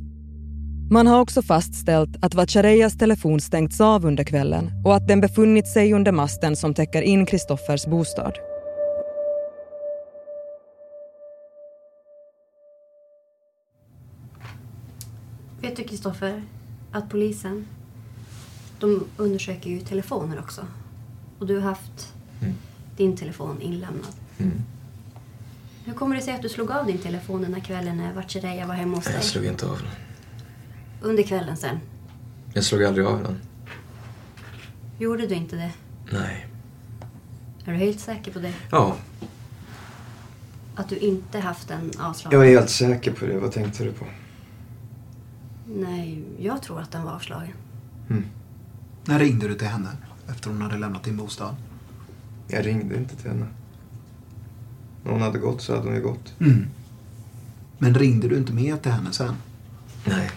Man 0.90 1.06
har 1.06 1.20
också 1.20 1.42
fastställt 1.42 2.24
att 2.24 2.34
Vatchareeyas 2.34 2.98
telefon 2.98 3.40
stängts 3.40 3.80
av 3.80 4.06
under 4.06 4.24
kvällen 4.24 4.70
och 4.84 4.94
att 4.94 5.08
den 5.08 5.20
befunnit 5.20 5.68
sig 5.68 5.92
under 5.92 6.12
masten 6.12 6.56
som 6.56 6.74
täcker 6.74 7.02
in 7.02 7.26
Kristoffers 7.26 7.86
bostad. 7.86 8.32
Vet 15.62 15.76
du 15.76 15.84
Kristoffer, 15.84 16.42
att 16.92 17.10
polisen, 17.10 17.66
de 18.78 19.04
undersöker 19.16 19.70
ju 19.70 19.80
telefoner 19.80 20.38
också. 20.38 20.66
Och 21.38 21.46
du 21.46 21.54
har 21.54 21.62
haft 21.62 22.12
Mm. 22.40 22.54
din 22.96 23.16
telefon 23.16 23.60
inlämnad. 23.60 24.10
Mm. 24.38 24.52
Hur 25.84 25.92
kommer 25.94 26.16
det 26.16 26.22
sig 26.22 26.34
att 26.34 26.42
du 26.42 26.48
slog 26.48 26.70
av 26.70 26.86
din 26.86 26.98
telefon 26.98 27.42
den 27.42 27.54
här 27.54 27.60
kvällen 27.60 27.96
när 27.96 28.12
Vatchareeya 28.12 28.66
var 28.66 28.74
hemma 28.74 28.96
hos 28.96 29.04
dig? 29.04 29.14
Jag 29.14 29.24
slog 29.24 29.44
inte 29.44 29.66
av 29.66 29.76
den. 29.78 29.86
Under 31.10 31.22
kvällen 31.22 31.56
sen. 31.56 31.80
Jag 32.54 32.64
slog 32.64 32.84
aldrig 32.84 33.06
av 33.06 33.22
den. 33.22 33.36
Gjorde 34.98 35.26
du 35.26 35.34
inte 35.34 35.56
det? 35.56 35.70
Nej. 36.12 36.46
Är 37.64 37.72
du 37.72 37.78
helt 37.78 38.00
säker 38.00 38.32
på 38.32 38.38
det? 38.38 38.52
Ja, 38.70 38.96
Att 40.74 40.88
du 40.88 40.96
inte 40.98 41.38
haft 41.40 41.68
den 41.68 41.90
avslagen? 41.98 42.38
jag 42.40 42.48
är 42.48 42.54
helt 42.58 42.70
säker 42.70 43.12
på 43.12 43.26
det. 43.26 43.38
Vad 43.38 43.52
tänkte 43.52 43.84
du 43.84 43.92
på? 43.92 44.04
Nej, 45.68 46.24
jag 46.38 46.62
tror 46.62 46.80
att 46.80 46.90
den 46.92 47.04
var 47.04 47.12
avslagen. 47.12 47.52
När 49.08 49.18
ringde 49.18 49.48
du 49.48 49.54
till 49.54 49.66
henne 49.68 49.88
efter 50.28 50.50
hon 50.50 50.62
hade 50.62 50.78
lämnat 50.78 51.04
din 51.04 51.16
bostad? 51.16 51.56
Jag 52.48 52.66
ringde 52.66 52.96
inte 52.96 53.16
till 53.16 53.30
henne. 53.30 53.46
När 55.04 55.12
hon 55.12 55.22
hade 55.22 55.38
gått 55.38 55.62
så 55.62 55.74
hade 55.74 55.86
hon 55.86 55.94
ju 55.94 56.02
gått. 56.02 56.34
Mm. 56.40 56.66
Men 57.78 57.94
ringde 57.94 58.28
du 58.28 58.36
inte 58.36 58.52
med 58.52 58.82
till 58.82 58.92
henne 58.92 59.12
sen? 59.12 59.34
Nej. 60.04 60.30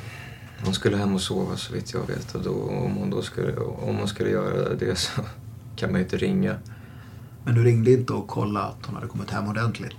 Hon 0.63 0.73
skulle 0.73 0.97
hem 0.97 1.13
och 1.13 1.21
sova 1.21 1.57
så 1.57 1.73
vitt 1.73 1.93
jag 1.93 2.07
vet. 2.07 2.35
Och 2.35 2.43
då, 2.43 2.53
om, 2.53 2.95
hon 2.95 3.09
då 3.09 3.21
skulle, 3.21 3.55
om 3.57 3.97
hon 3.97 4.07
skulle 4.07 4.29
göra 4.29 4.73
det 4.73 4.95
så 4.95 5.21
kan 5.75 5.91
man 5.91 5.99
ju 5.99 6.05
inte 6.05 6.17
ringa. 6.17 6.55
Men 7.43 7.55
du 7.55 7.63
ringde 7.63 7.91
inte 7.91 8.13
och 8.13 8.27
kollade 8.27 8.65
att 8.65 8.85
hon 8.85 8.95
hade 8.95 9.07
kommit 9.07 9.29
hem 9.29 9.47
ordentligt? 9.47 9.95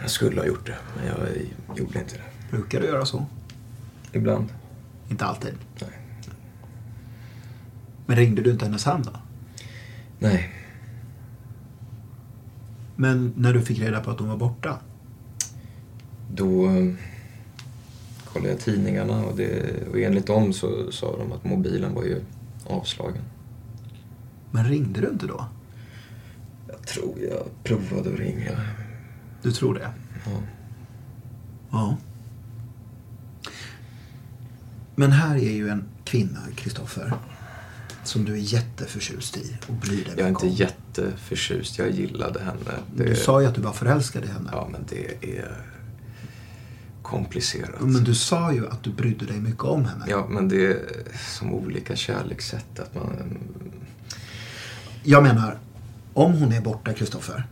Jag 0.00 0.10
skulle 0.10 0.40
ha 0.40 0.46
gjort 0.46 0.66
det, 0.66 0.76
men 0.96 1.06
jag 1.06 1.16
gjorde 1.76 1.98
inte 1.98 2.14
det. 2.14 2.50
Brukar 2.50 2.80
du 2.80 2.86
göra 2.86 3.06
så? 3.06 3.26
Ibland. 4.12 4.48
Inte 5.08 5.24
alltid? 5.24 5.54
Nej. 5.80 5.90
Men 8.06 8.16
ringde 8.16 8.42
du 8.42 8.50
inte 8.50 8.64
hennes 8.64 8.84
hem 8.84 9.02
då? 9.02 9.10
Nej. 10.18 10.52
Men 12.96 13.32
när 13.36 13.52
du 13.52 13.62
fick 13.62 13.78
reda 13.78 14.00
på 14.00 14.10
att 14.10 14.18
hon 14.18 14.28
var 14.28 14.36
borta? 14.36 14.78
Då 16.34 16.66
eh, 16.66 16.94
kollade 18.24 18.50
jag 18.50 18.60
tidningarna 18.60 19.24
och, 19.24 19.36
det, 19.36 19.72
och 19.90 19.98
enligt 19.98 20.26
dem 20.26 20.52
så 20.52 20.92
sa 20.92 21.16
de 21.16 21.32
att 21.32 21.44
mobilen 21.44 21.94
var 21.94 22.02
ju 22.02 22.20
avslagen. 22.66 23.22
Men 24.50 24.64
ringde 24.64 25.00
du 25.00 25.08
inte 25.08 25.26
då? 25.26 25.44
Jag 26.68 26.82
tror 26.86 27.18
jag 27.30 27.64
provade 27.64 28.12
att 28.12 28.18
ringa. 28.18 28.60
Du 29.42 29.52
tror 29.52 29.74
det? 29.74 29.90
Ja. 30.24 30.40
Ja. 31.70 31.96
Men 34.98 35.12
här 35.12 35.36
är 35.36 35.52
ju 35.52 35.68
en 35.68 35.84
kvinna, 36.04 36.40
Kristoffer, 36.56 37.12
som 38.04 38.24
du 38.24 38.32
är 38.32 38.36
jätteförtjust 38.36 39.36
i 39.36 39.56
och 39.66 39.74
bryr 39.74 40.04
dig 40.04 40.14
Jag 40.16 40.24
är 40.24 40.28
inte 40.28 40.46
om. 40.46 40.52
jätteförtjust. 40.52 41.78
Jag 41.78 41.90
gillade 41.90 42.40
henne. 42.40 42.78
Du 42.96 43.14
sa 43.14 43.40
ju 43.40 43.46
att 43.46 43.54
du 43.54 43.60
var 43.60 43.72
förälskad 43.72 44.24
i 44.24 44.26
henne. 44.26 44.50
Ja, 44.52 44.68
men 44.72 44.80
det 44.88 45.38
är 45.38 45.56
komplicerat. 47.02 47.80
Men 47.80 48.04
du 48.04 48.14
sa 48.14 48.52
ju 48.52 48.68
att 48.68 48.82
du 48.82 48.90
brydde 48.92 49.26
dig 49.26 49.40
mycket 49.40 49.64
om 49.64 49.84
henne. 49.84 50.04
Ja, 50.08 50.26
men 50.30 50.48
det 50.48 50.66
är 50.66 50.78
som 51.36 51.52
olika 51.52 51.96
kärlekssätt. 51.96 52.78
Att 52.80 52.94
man... 52.94 53.38
Jag 55.02 55.22
menar, 55.22 55.58
om 56.14 56.32
hon 56.32 56.52
är 56.52 56.60
borta, 56.60 56.92
Kristoffer, 56.92 57.46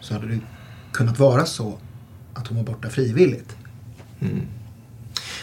så 0.00 0.14
hade 0.14 0.26
det 0.26 0.40
kunnat 0.92 1.18
vara 1.18 1.46
så 1.46 1.78
att 2.34 2.46
hon 2.46 2.56
var 2.56 2.64
borta 2.64 2.90
frivilligt. 2.90 3.56
Mm. 4.20 4.40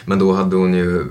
Men 0.06 0.18
då 0.18 0.32
hade 0.32 0.56
hon 0.56 0.74
ju, 0.74 1.04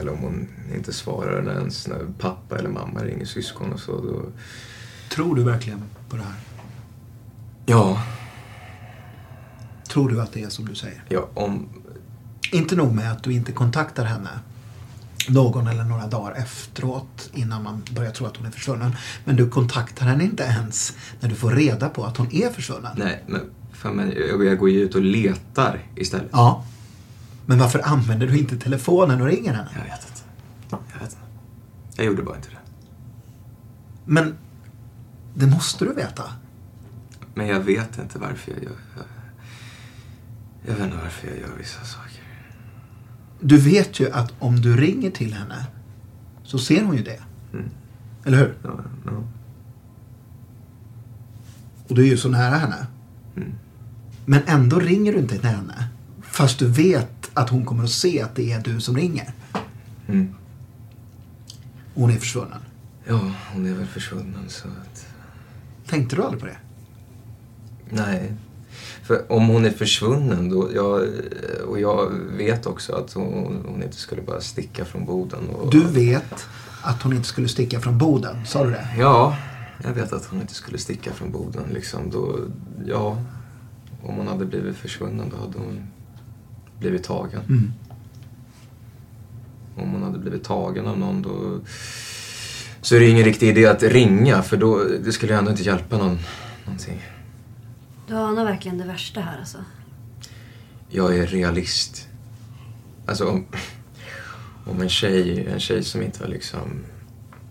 eller 0.00 0.12
om 0.12 0.18
hon 0.18 0.48
inte 0.74 0.92
svarar 0.92 1.42
när 1.42 1.54
ens 1.54 1.88
när 1.88 2.06
pappa 2.18 2.58
eller 2.58 2.68
mamma 2.68 3.04
ringer 3.04 3.24
syskon 3.24 3.72
och 3.72 3.80
så, 3.80 3.92
då... 3.92 4.22
Tror 5.14 5.36
du 5.36 5.42
verkligen 5.44 5.82
på 6.08 6.16
det 6.16 6.22
här? 6.22 6.34
Ja, 7.66 8.02
Tror 9.88 10.08
du 10.08 10.20
att 10.20 10.32
det 10.32 10.42
är 10.42 10.48
som 10.48 10.64
du 10.68 10.74
säger? 10.74 11.02
ja 11.08 11.28
om... 11.34 11.68
Inte 12.52 12.76
nog 12.76 12.94
med 12.94 13.12
att 13.12 13.22
du 13.22 13.32
inte 13.32 13.52
kontaktar 13.52 14.04
henne 14.04 14.30
någon 15.28 15.66
eller 15.66 15.84
några 15.84 16.06
dagar 16.06 16.32
efteråt 16.32 17.30
innan 17.34 17.62
man 17.62 17.82
börjar 17.90 18.10
tro 18.10 18.26
att 18.26 18.36
hon 18.36 18.46
är 18.46 18.50
försvunnen. 18.50 18.96
Men 19.24 19.36
du 19.36 19.50
kontaktar 19.50 20.06
henne 20.06 20.24
inte 20.24 20.42
ens 20.42 20.96
när 21.20 21.28
du 21.28 21.34
får 21.34 21.50
reda 21.50 21.88
på 21.88 22.04
att 22.04 22.16
hon 22.16 22.32
är 22.32 22.50
försvunnen. 22.50 22.92
Nej, 22.96 23.24
men, 23.26 23.40
fan, 23.72 23.96
men 23.96 24.12
jag, 24.28 24.44
jag 24.44 24.58
går 24.58 24.70
ju 24.70 24.80
ut 24.80 24.94
och 24.94 25.00
letar 25.00 25.82
istället. 25.96 26.28
Ja. 26.32 26.64
Men 27.46 27.58
varför 27.58 27.80
använder 27.84 28.26
du 28.26 28.38
inte 28.38 28.56
telefonen 28.56 29.20
och 29.20 29.26
ringer 29.26 29.52
henne? 29.52 29.70
Jag 29.74 29.84
vet 29.84 30.06
inte. 30.08 30.22
Jag 30.70 31.00
vet 31.00 31.12
inte. 31.12 31.16
Jag 31.96 32.06
gjorde 32.06 32.22
bara 32.22 32.36
inte 32.36 32.48
det. 32.48 32.58
Men 34.04 34.34
det 35.34 35.46
måste 35.46 35.84
du 35.84 35.94
veta. 35.94 36.24
Men 37.34 37.46
jag 37.46 37.60
vet 37.60 37.98
inte 37.98 38.18
varför 38.18 38.52
jag 38.52 38.62
gör... 38.62 38.72
Jag, 38.96 39.04
jag 40.66 40.74
vet 40.74 40.84
inte 40.84 40.96
varför 41.02 41.28
jag 41.28 41.38
gör 41.38 41.56
vissa 41.58 41.84
saker. 41.84 42.22
Du 43.40 43.56
vet 43.56 44.00
ju 44.00 44.10
att 44.10 44.32
om 44.38 44.60
du 44.60 44.76
ringer 44.76 45.10
till 45.10 45.34
henne 45.34 45.66
så 46.42 46.58
ser 46.58 46.84
hon 46.84 46.96
ju 46.96 47.02
det. 47.02 47.22
Mm. 47.52 47.70
Eller 48.24 48.38
hur? 48.38 48.54
Ja, 48.62 48.80
ja. 49.04 49.12
Och 51.88 51.94
du 51.94 52.02
är 52.02 52.06
ju 52.06 52.16
så 52.16 52.28
nära 52.28 52.56
henne. 52.56 52.86
Mm. 53.36 53.52
Men 54.26 54.42
ändå 54.46 54.78
ringer 54.78 55.12
du 55.12 55.18
inte 55.18 55.38
till 55.38 55.48
henne. 55.48 55.88
Fast 56.22 56.58
du 56.58 56.68
vet 56.68 57.23
att 57.34 57.50
hon 57.50 57.64
kommer 57.64 57.84
att 57.84 57.90
se 57.90 58.20
att 58.20 58.34
det 58.36 58.52
är 58.52 58.60
du 58.60 58.80
som 58.80 58.96
ringer. 58.96 59.32
Mm. 60.06 60.34
Hon 61.94 62.10
är 62.10 62.18
försvunnen. 62.18 62.60
Ja, 63.04 63.20
hon 63.52 63.66
är 63.66 63.74
väl 63.74 63.86
försvunnen 63.86 64.44
så 64.48 64.68
att... 64.68 65.06
Tänkte 65.86 66.16
du 66.16 66.22
aldrig 66.22 66.40
på 66.40 66.46
det? 66.46 66.56
Nej. 67.90 68.32
För 69.02 69.32
om 69.32 69.48
hon 69.48 69.64
är 69.64 69.70
försvunnen 69.70 70.48
då, 70.48 70.70
jag, 70.74 71.08
och 71.68 71.80
jag 71.80 72.10
vet 72.36 72.66
också 72.66 72.92
att 72.92 73.12
hon, 73.12 73.64
hon 73.68 73.82
inte 73.82 73.96
skulle 73.96 74.22
bara 74.22 74.40
sticka 74.40 74.84
från 74.84 75.04
Boden. 75.04 75.48
Och, 75.48 75.70
Du 75.70 75.84
vet 75.84 76.46
att 76.82 77.02
hon 77.02 77.12
inte 77.12 77.28
skulle 77.28 77.48
sticka 77.48 77.80
från 77.80 77.98
Boden. 77.98 78.46
Sa 78.46 78.64
du 78.64 78.70
det? 78.70 78.88
Ja, 78.98 79.36
jag 79.84 79.92
vet 79.92 80.12
att 80.12 80.26
hon 80.26 80.40
inte 80.40 80.54
skulle 80.54 80.78
sticka 80.78 81.12
från 81.12 81.32
Boden. 81.32 81.64
Liksom. 81.72 82.10
Då, 82.10 82.38
ja, 82.86 83.18
om 84.02 84.14
hon 84.14 84.26
hade 84.26 84.44
blivit 84.44 84.76
försvunnen 84.76 85.28
då 85.30 85.36
hade 85.36 85.58
hon 85.58 85.86
blivit 86.84 87.04
tagen. 87.04 87.40
Mm. 87.48 87.72
Om 89.76 89.90
hon 89.90 90.02
hade 90.02 90.18
blivit 90.18 90.44
tagen 90.44 90.86
av 90.86 90.98
någon 90.98 91.22
då 91.22 91.60
så 92.80 92.96
är 92.96 93.00
det 93.00 93.08
ingen 93.08 93.24
riktig 93.24 93.48
idé 93.48 93.66
att 93.66 93.82
ringa 93.82 94.42
för 94.42 94.56
då, 94.56 94.84
det 95.04 95.12
skulle 95.12 95.32
ju 95.32 95.38
ändå 95.38 95.50
inte 95.50 95.62
hjälpa 95.62 95.98
någon, 95.98 96.18
någonting. 96.64 97.02
Du 98.08 98.14
anar 98.14 98.44
verkligen 98.44 98.78
det 98.78 98.84
värsta 98.84 99.20
här 99.20 99.38
alltså. 99.38 99.58
Jag 100.90 101.18
är 101.18 101.26
realist. 101.26 102.08
Alltså 103.06 103.28
om, 103.28 103.46
om 104.66 104.80
en 104.80 104.88
tjej, 104.88 105.46
en 105.46 105.60
tjej 105.60 105.84
som 105.84 106.02
inte 106.02 106.24
har 106.24 106.30
liksom 106.30 106.84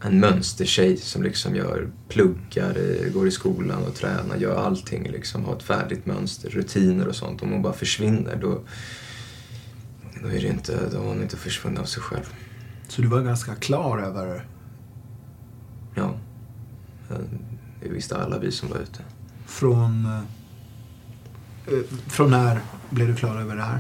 en 0.04 0.20
mönstertjej 0.20 0.98
som 0.98 1.24
liksom 1.24 1.56
gör 1.56 1.90
pluggar, 2.10 3.10
går 3.14 3.28
i 3.28 3.32
skolan 3.32 3.84
och 3.84 3.96
tränar, 3.96 4.38
gör 4.38 4.56
allting 4.56 5.12
liksom, 5.12 5.46
har 5.46 5.56
ett 5.56 5.64
färdigt 5.64 6.06
mönster, 6.06 6.50
rutiner 6.50 7.08
och 7.08 7.16
sånt. 7.16 7.42
Om 7.42 7.52
hon 7.52 7.62
bara 7.62 7.74
försvinner 7.74 8.36
då, 8.42 8.62
då 10.24 10.30
är 10.30 10.42
det 10.42 10.48
inte, 10.48 10.90
då 10.92 10.98
har 10.98 11.06
hon 11.06 11.22
inte 11.22 11.38
försvunnit 11.38 11.80
av 11.80 11.86
sig 11.86 12.04
själv. 12.04 12.34
Så 12.88 13.02
du 13.02 13.08
var 13.08 13.22
ganska 13.22 13.56
klar 13.56 13.98
över... 14.00 14.48
Ja. 15.96 16.16
Det 17.82 17.90
visste 17.90 18.18
alla 18.18 18.40
vi 18.40 18.52
som 18.52 18.70
var 18.70 18.78
ute. 18.78 19.00
Från... 19.46 20.06
eh, 20.06 21.74
eh, 21.74 21.84
Från 22.08 22.32
när 22.32 22.60
blev 22.90 23.08
du 23.08 23.16
klar 23.16 23.36
över 23.42 23.56
det 23.56 23.62
här? 23.64 23.80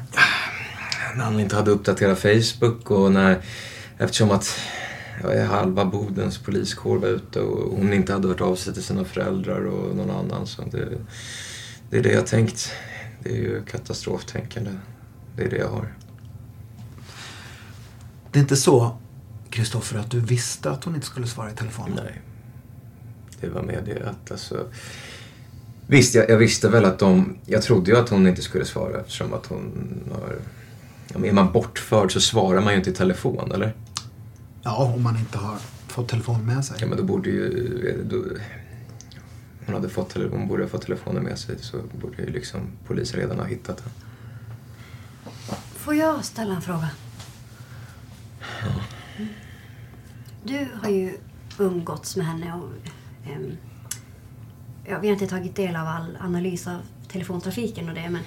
när 1.15 1.23
han 1.23 1.39
inte 1.39 1.55
hade 1.55 1.71
uppdaterat 1.71 2.19
Facebook 2.19 2.91
och 2.91 3.11
när, 3.11 3.41
eftersom 3.97 4.31
att 4.31 4.59
halva 5.49 5.85
Bodens 5.85 6.37
poliskår 6.37 6.97
var 6.97 7.07
ute 7.07 7.39
och 7.39 7.77
hon 7.77 7.93
inte 7.93 8.13
hade 8.13 8.27
hört 8.27 8.41
av 8.41 8.55
sig 8.55 8.73
till 8.73 8.83
sina 8.83 9.05
föräldrar 9.05 9.65
och 9.65 9.95
någon 9.95 10.09
annan. 10.11 10.47
Så 10.47 10.61
det, 10.71 10.89
det 11.89 11.97
är 11.97 12.03
det 12.03 12.11
jag 12.11 12.27
tänkt. 12.27 12.71
Det 13.23 13.29
är 13.29 13.35
ju 13.35 13.65
katastroftänkande. 13.65 14.71
Det 15.35 15.43
är 15.43 15.49
det 15.49 15.57
jag 15.57 15.69
har. 15.69 15.93
Det 18.33 18.39
är 18.39 18.41
inte 18.41 18.55
så, 18.55 18.97
Kristoffer, 19.49 19.99
att 19.99 20.11
du 20.11 20.19
visste 20.19 20.71
att 20.71 20.83
hon 20.83 20.95
inte 20.95 21.07
skulle 21.07 21.27
svara 21.27 21.51
i 21.51 21.53
telefon? 21.53 21.91
Nej. 21.95 22.21
det 23.41 23.49
var 23.49 23.61
mer 23.63 23.81
det 23.85 24.09
att 24.09 24.31
alltså... 24.31 24.67
Visst, 25.87 26.15
jag, 26.15 26.29
jag 26.29 26.37
visste 26.37 26.69
väl 26.69 26.85
att 26.85 26.99
de... 26.99 27.37
Jag 27.45 27.63
trodde 27.63 27.91
ju 27.91 27.97
att 27.97 28.09
hon 28.09 28.27
inte 28.27 28.41
skulle 28.41 28.65
svara 28.65 28.99
eftersom 28.99 29.33
att 29.33 29.45
hon 29.45 29.71
har... 30.11 30.35
Ja, 31.13 31.25
är 31.25 31.33
man 31.33 31.51
bortförd 31.51 32.13
så 32.13 32.21
svarar 32.21 32.61
man 32.61 32.73
ju 32.73 32.77
inte 32.77 32.89
i 32.89 32.93
telefon, 32.93 33.51
eller? 33.51 33.75
Ja, 34.63 34.93
om 34.95 35.03
man 35.03 35.17
inte 35.17 35.37
har 35.37 35.57
fått 35.87 36.09
telefon 36.09 36.45
med 36.45 36.65
sig. 36.65 36.77
Ja, 36.79 36.87
men 36.87 36.97
då 36.97 37.03
borde 37.03 37.29
ju... 37.29 38.03
Då, 38.09 38.23
hon, 39.65 39.75
hade 39.75 39.89
fått, 39.89 40.13
hon 40.13 40.47
borde 40.47 40.63
ha 40.63 40.69
fått 40.69 40.81
telefonen 40.81 41.23
med 41.23 41.39
sig 41.39 41.55
så 41.59 41.77
borde 42.01 42.21
ju 42.21 42.29
liksom 42.29 42.59
polisen 42.87 43.19
redan 43.19 43.39
ha 43.39 43.45
hittat 43.45 43.77
den. 43.77 43.89
Får 45.75 45.95
jag 45.95 46.25
ställa 46.25 46.55
en 46.55 46.61
fråga? 46.61 46.89
Du 50.43 50.67
har 50.81 50.89
ju 50.89 51.17
umgåtts 51.59 52.15
med 52.15 52.25
henne 52.25 52.53
och... 52.53 52.69
ehm, 53.31 53.57
ja, 54.85 54.99
vi 54.99 55.07
har 55.07 55.13
inte 55.13 55.27
tagit 55.27 55.55
del 55.55 55.75
av 55.75 55.87
all 55.87 56.17
analys 56.21 56.67
av 56.67 56.79
telefontrafiken 57.07 57.89
och 57.89 57.95
det, 57.95 58.09
men... 58.09 58.21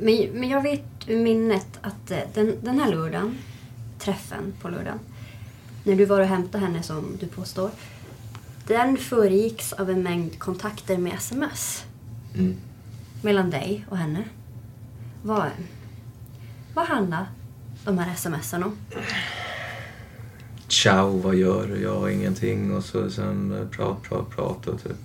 Men, 0.00 0.28
men 0.40 0.48
jag 0.48 0.62
vet 0.62 0.84
ur 1.06 1.22
minnet 1.22 1.78
att 1.80 2.10
eh, 2.10 2.18
den, 2.34 2.54
den 2.62 2.80
här 2.80 2.90
lördagen, 2.90 3.38
träffen 3.98 4.52
på 4.60 4.68
lördagen, 4.68 4.98
när 5.84 5.96
du 5.96 6.04
var 6.04 6.20
och 6.20 6.26
hämtade 6.26 6.64
henne 6.64 6.82
som 6.82 7.16
du 7.20 7.26
påstår, 7.26 7.70
den 8.66 8.96
föregicks 8.96 9.72
av 9.72 9.90
en 9.90 10.02
mängd 10.02 10.38
kontakter 10.38 10.98
med 10.98 11.14
sms 11.14 11.84
Mm. 12.34 12.56
mellan 13.22 13.50
dig 13.50 13.86
och 13.88 13.96
henne. 13.96 14.24
Vad, 15.22 15.50
vad 16.74 16.86
handlar 16.86 17.26
de 17.84 17.98
här 17.98 18.14
om? 18.64 18.72
Ciao, 20.68 21.18
vad 21.18 21.34
gör 21.34 21.66
du? 21.66 21.82
Ja, 21.82 22.10
ingenting. 22.10 22.76
Och 22.76 22.84
så 22.84 23.10
sen 23.10 23.68
prat, 23.70 24.02
prat, 24.02 24.30
prat 24.30 24.66
och 24.66 24.82
typ. 24.82 24.96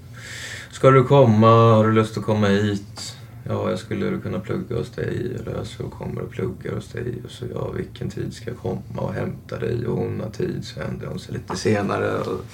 Ska 0.72 0.92
du 0.92 1.04
komma? 1.04 1.48
Har 1.48 1.86
du 1.88 1.92
lust 1.92 2.18
att 2.18 2.24
komma 2.24 2.48
hit? 2.48 3.18
Ja, 3.44 3.70
jag 3.70 3.80
skulle 3.80 4.18
kunna 4.18 4.40
plugga 4.40 4.78
hos 4.78 4.90
dig. 4.90 5.36
Eller 5.40 5.64
så 5.64 5.90
kommer 5.90 6.22
och 6.22 6.32
pluggar 6.32 6.76
hos 6.76 6.88
dig. 6.88 7.22
Och 7.26 7.32
så, 7.32 7.46
ja, 7.54 7.72
vilken 7.72 8.10
tid 8.10 8.34
ska 8.34 8.50
jag 8.50 8.60
komma 8.60 9.02
och 9.02 9.14
hämta 9.14 9.60
dig? 9.60 9.88
Och 9.88 9.98
hon 9.98 10.20
har 10.20 10.30
tid. 10.30 10.66
Så 10.66 10.80
hände 10.80 11.08
hon 11.08 11.20
sig 11.20 11.34
lite 11.34 11.56
senare. 11.56 12.20
Och 12.20 12.46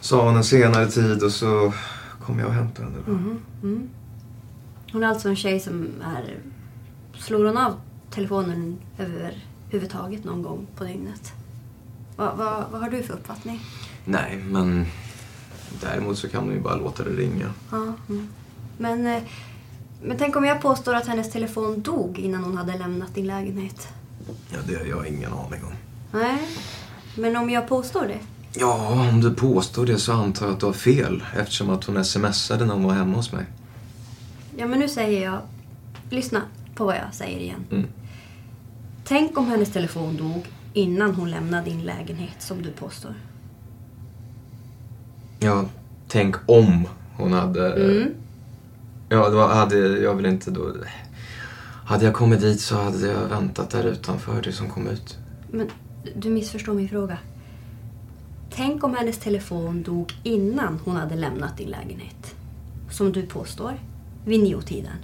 sa 0.00 0.24
hon 0.24 0.36
en 0.36 0.44
senare 0.44 0.86
tid 0.86 1.22
och 1.22 1.32
så 1.32 1.72
kom 2.26 2.38
jag 2.38 2.48
och 2.48 2.54
hämtade 2.54 2.88
henne. 2.88 2.98
då. 3.06 3.12
Mhm, 3.12 3.40
mm. 3.62 3.88
Hon 4.92 5.02
är 5.02 5.08
alltså 5.08 5.28
en 5.28 5.36
tjej 5.36 5.60
som 5.60 5.88
är... 6.04 6.38
Slår 7.18 7.44
hon 7.44 7.56
av 7.56 7.80
telefonen 8.10 8.78
överhuvudtaget 9.68 10.24
någon 10.24 10.42
gång 10.42 10.66
på 10.76 10.84
dygnet? 10.84 11.32
Vad, 12.16 12.36
vad, 12.36 12.64
vad 12.70 12.80
har 12.80 12.90
du 12.90 13.02
för 13.02 13.14
uppfattning? 13.14 13.60
Nej, 14.04 14.36
men 14.36 14.86
däremot 15.80 16.18
så 16.18 16.28
kan 16.28 16.44
hon 16.44 16.52
ju 16.52 16.60
bara 16.60 16.76
låta 16.76 17.04
det 17.04 17.10
ringa. 17.10 17.52
Ja, 17.70 17.92
mm. 18.08 18.28
men, 18.78 19.06
eh, 19.06 19.22
men 20.02 20.18
tänk 20.18 20.36
om 20.36 20.44
jag 20.44 20.62
påstår 20.62 20.94
att 20.94 21.06
hennes 21.06 21.32
telefon 21.32 21.82
dog 21.82 22.18
innan 22.18 22.44
hon 22.44 22.56
hade 22.56 22.78
lämnat 22.78 23.14
din 23.14 23.26
lägenhet? 23.26 23.88
Ja, 24.50 24.58
det 24.68 24.74
har 24.74 24.84
jag 24.84 25.06
ingen 25.06 25.32
aning 25.32 25.64
om. 25.64 25.72
Nej, 26.12 26.48
men 27.16 27.36
om 27.36 27.50
jag 27.50 27.68
påstår 27.68 28.06
det? 28.06 28.18
Ja, 28.52 29.08
om 29.10 29.20
du 29.20 29.34
påstår 29.34 29.86
det 29.86 29.98
så 29.98 30.12
antar 30.12 30.46
jag 30.46 30.54
att 30.54 30.60
du 30.60 30.66
har 30.66 30.72
fel 30.72 31.24
eftersom 31.36 31.70
att 31.70 31.84
hon 31.84 32.04
smsade 32.04 32.64
när 32.64 32.74
hon 32.74 32.84
var 32.84 32.94
hemma 32.94 33.16
hos 33.16 33.32
mig. 33.32 33.46
Ja, 34.56 34.66
men 34.66 34.78
nu 34.78 34.88
säger 34.88 35.24
jag... 35.24 35.38
Lyssna 36.10 36.42
på 36.74 36.84
vad 36.84 36.96
jag 36.96 37.14
säger 37.14 37.38
igen. 37.38 37.64
Mm. 37.70 37.86
Tänk 39.08 39.38
om 39.38 39.46
hennes 39.46 39.72
telefon 39.72 40.16
dog 40.16 40.46
innan 40.72 41.14
hon 41.14 41.30
lämnade 41.30 41.64
din 41.64 41.82
lägenhet, 41.82 42.42
som 42.42 42.62
du 42.62 42.70
påstår. 42.70 43.14
Ja, 45.40 45.64
tänk 46.08 46.36
om 46.46 46.88
hon 47.16 47.32
hade... 47.32 47.72
Mm. 47.72 48.14
Ja, 49.08 49.30
då 49.30 49.46
hade 49.46 49.78
jag 49.78 50.14
väl 50.14 50.26
inte 50.26 50.50
då... 50.50 50.74
Hade 51.84 52.04
jag 52.04 52.14
kommit 52.14 52.40
dit 52.40 52.60
så 52.60 52.76
hade 52.76 53.06
jag 53.06 53.28
väntat 53.28 53.70
där 53.70 53.84
utanför 53.84 54.42
det 54.42 54.52
som 54.52 54.68
kom 54.68 54.88
ut. 54.88 55.18
Men 55.50 55.70
du 56.16 56.30
missförstår 56.30 56.74
min 56.74 56.88
fråga. 56.88 57.18
Tänk 58.50 58.84
om 58.84 58.94
hennes 58.94 59.18
telefon 59.18 59.82
dog 59.82 60.14
innan 60.22 60.80
hon 60.84 60.96
hade 60.96 61.16
lämnat 61.16 61.56
din 61.56 61.68
lägenhet. 61.68 62.34
Som 62.90 63.12
du 63.12 63.22
påstår. 63.22 63.80
Vid 64.24 64.42
niotiden. 64.42 64.96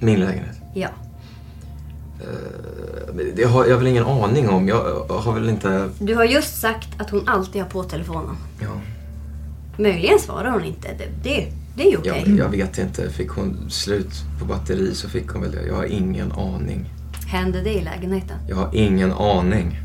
Min 0.00 0.20
lägenhet. 0.20 0.60
Ja. 0.74 0.88
Eh, 2.20 3.14
Det 3.36 3.44
har 3.44 3.66
jag 3.66 3.76
väl 3.78 3.86
ingen 3.86 4.04
aning 4.04 4.48
om. 4.48 4.68
Jag 4.68 5.04
har 5.08 5.32
väl 5.34 5.48
inte... 5.48 5.88
Du 5.98 6.14
har 6.14 6.24
just 6.24 6.60
sagt 6.60 6.88
att 7.00 7.10
hon 7.10 7.28
alltid 7.28 7.62
har 7.62 7.68
på 7.68 7.82
telefonen. 7.82 8.36
Ja, 8.60 8.68
Möjligen 9.76 10.18
svarar 10.18 10.50
hon 10.50 10.64
inte. 10.64 10.88
Det, 10.98 11.04
det, 11.22 11.46
det 11.76 11.86
är 11.86 11.90
ju 11.90 11.96
okej. 11.96 12.24
jag, 12.26 12.38
jag 12.38 12.48
vet 12.48 12.78
inte. 12.78 13.10
Fick 13.10 13.30
hon 13.30 13.70
slut 13.70 14.10
på 14.40 14.44
batteri 14.44 14.94
så 14.94 15.08
fick 15.08 15.28
hon 15.28 15.42
väl 15.42 15.50
det. 15.52 15.66
Jag 15.66 15.74
har 15.74 15.84
ingen 15.84 16.32
aning. 16.32 16.84
Hände 17.26 17.60
det 17.62 17.70
i 17.74 17.80
lägenheten? 17.84 18.36
Jag 18.48 18.56
har 18.56 18.68
ingen 18.72 19.12
aning. 19.12 19.78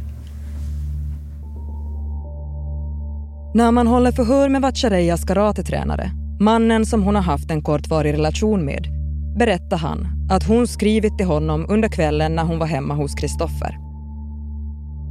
När 3.55 3.71
man 3.71 3.87
håller 3.87 4.11
förhör 4.11 4.49
med 4.49 4.61
Vatchareeyas 4.61 5.23
karatetränare, 5.23 6.11
mannen 6.39 6.85
som 6.85 7.03
hon 7.03 7.15
har 7.15 7.21
haft 7.21 7.51
en 7.51 7.61
kortvarig 7.61 8.13
relation 8.13 8.65
med, 8.65 8.87
berättar 9.35 9.77
han 9.77 10.07
att 10.29 10.43
hon 10.43 10.67
skrivit 10.67 11.17
till 11.17 11.27
honom 11.27 11.65
under 11.69 11.89
kvällen 11.89 12.35
när 12.35 12.43
hon 12.43 12.59
var 12.59 12.67
hemma 12.67 12.93
hos 12.93 13.15
Kristoffer. 13.15 13.77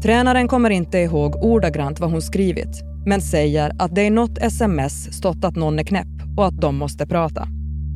Tränaren 0.02 0.48
kommer 0.48 0.70
inte 0.70 0.98
ihåg 0.98 1.36
ordagrant 1.36 2.00
vad 2.00 2.10
hon 2.10 2.22
skrivit, 2.22 2.82
men 3.06 3.20
säger 3.20 3.72
att 3.78 3.94
det 3.94 4.04
i 4.04 4.10
något 4.10 4.38
sms 4.38 5.12
stått 5.12 5.44
att 5.44 5.56
någon 5.56 5.78
är 5.78 5.84
knäpp 5.84 6.36
och 6.36 6.46
att 6.46 6.60
de 6.60 6.76
måste 6.76 7.06
prata. 7.06 7.48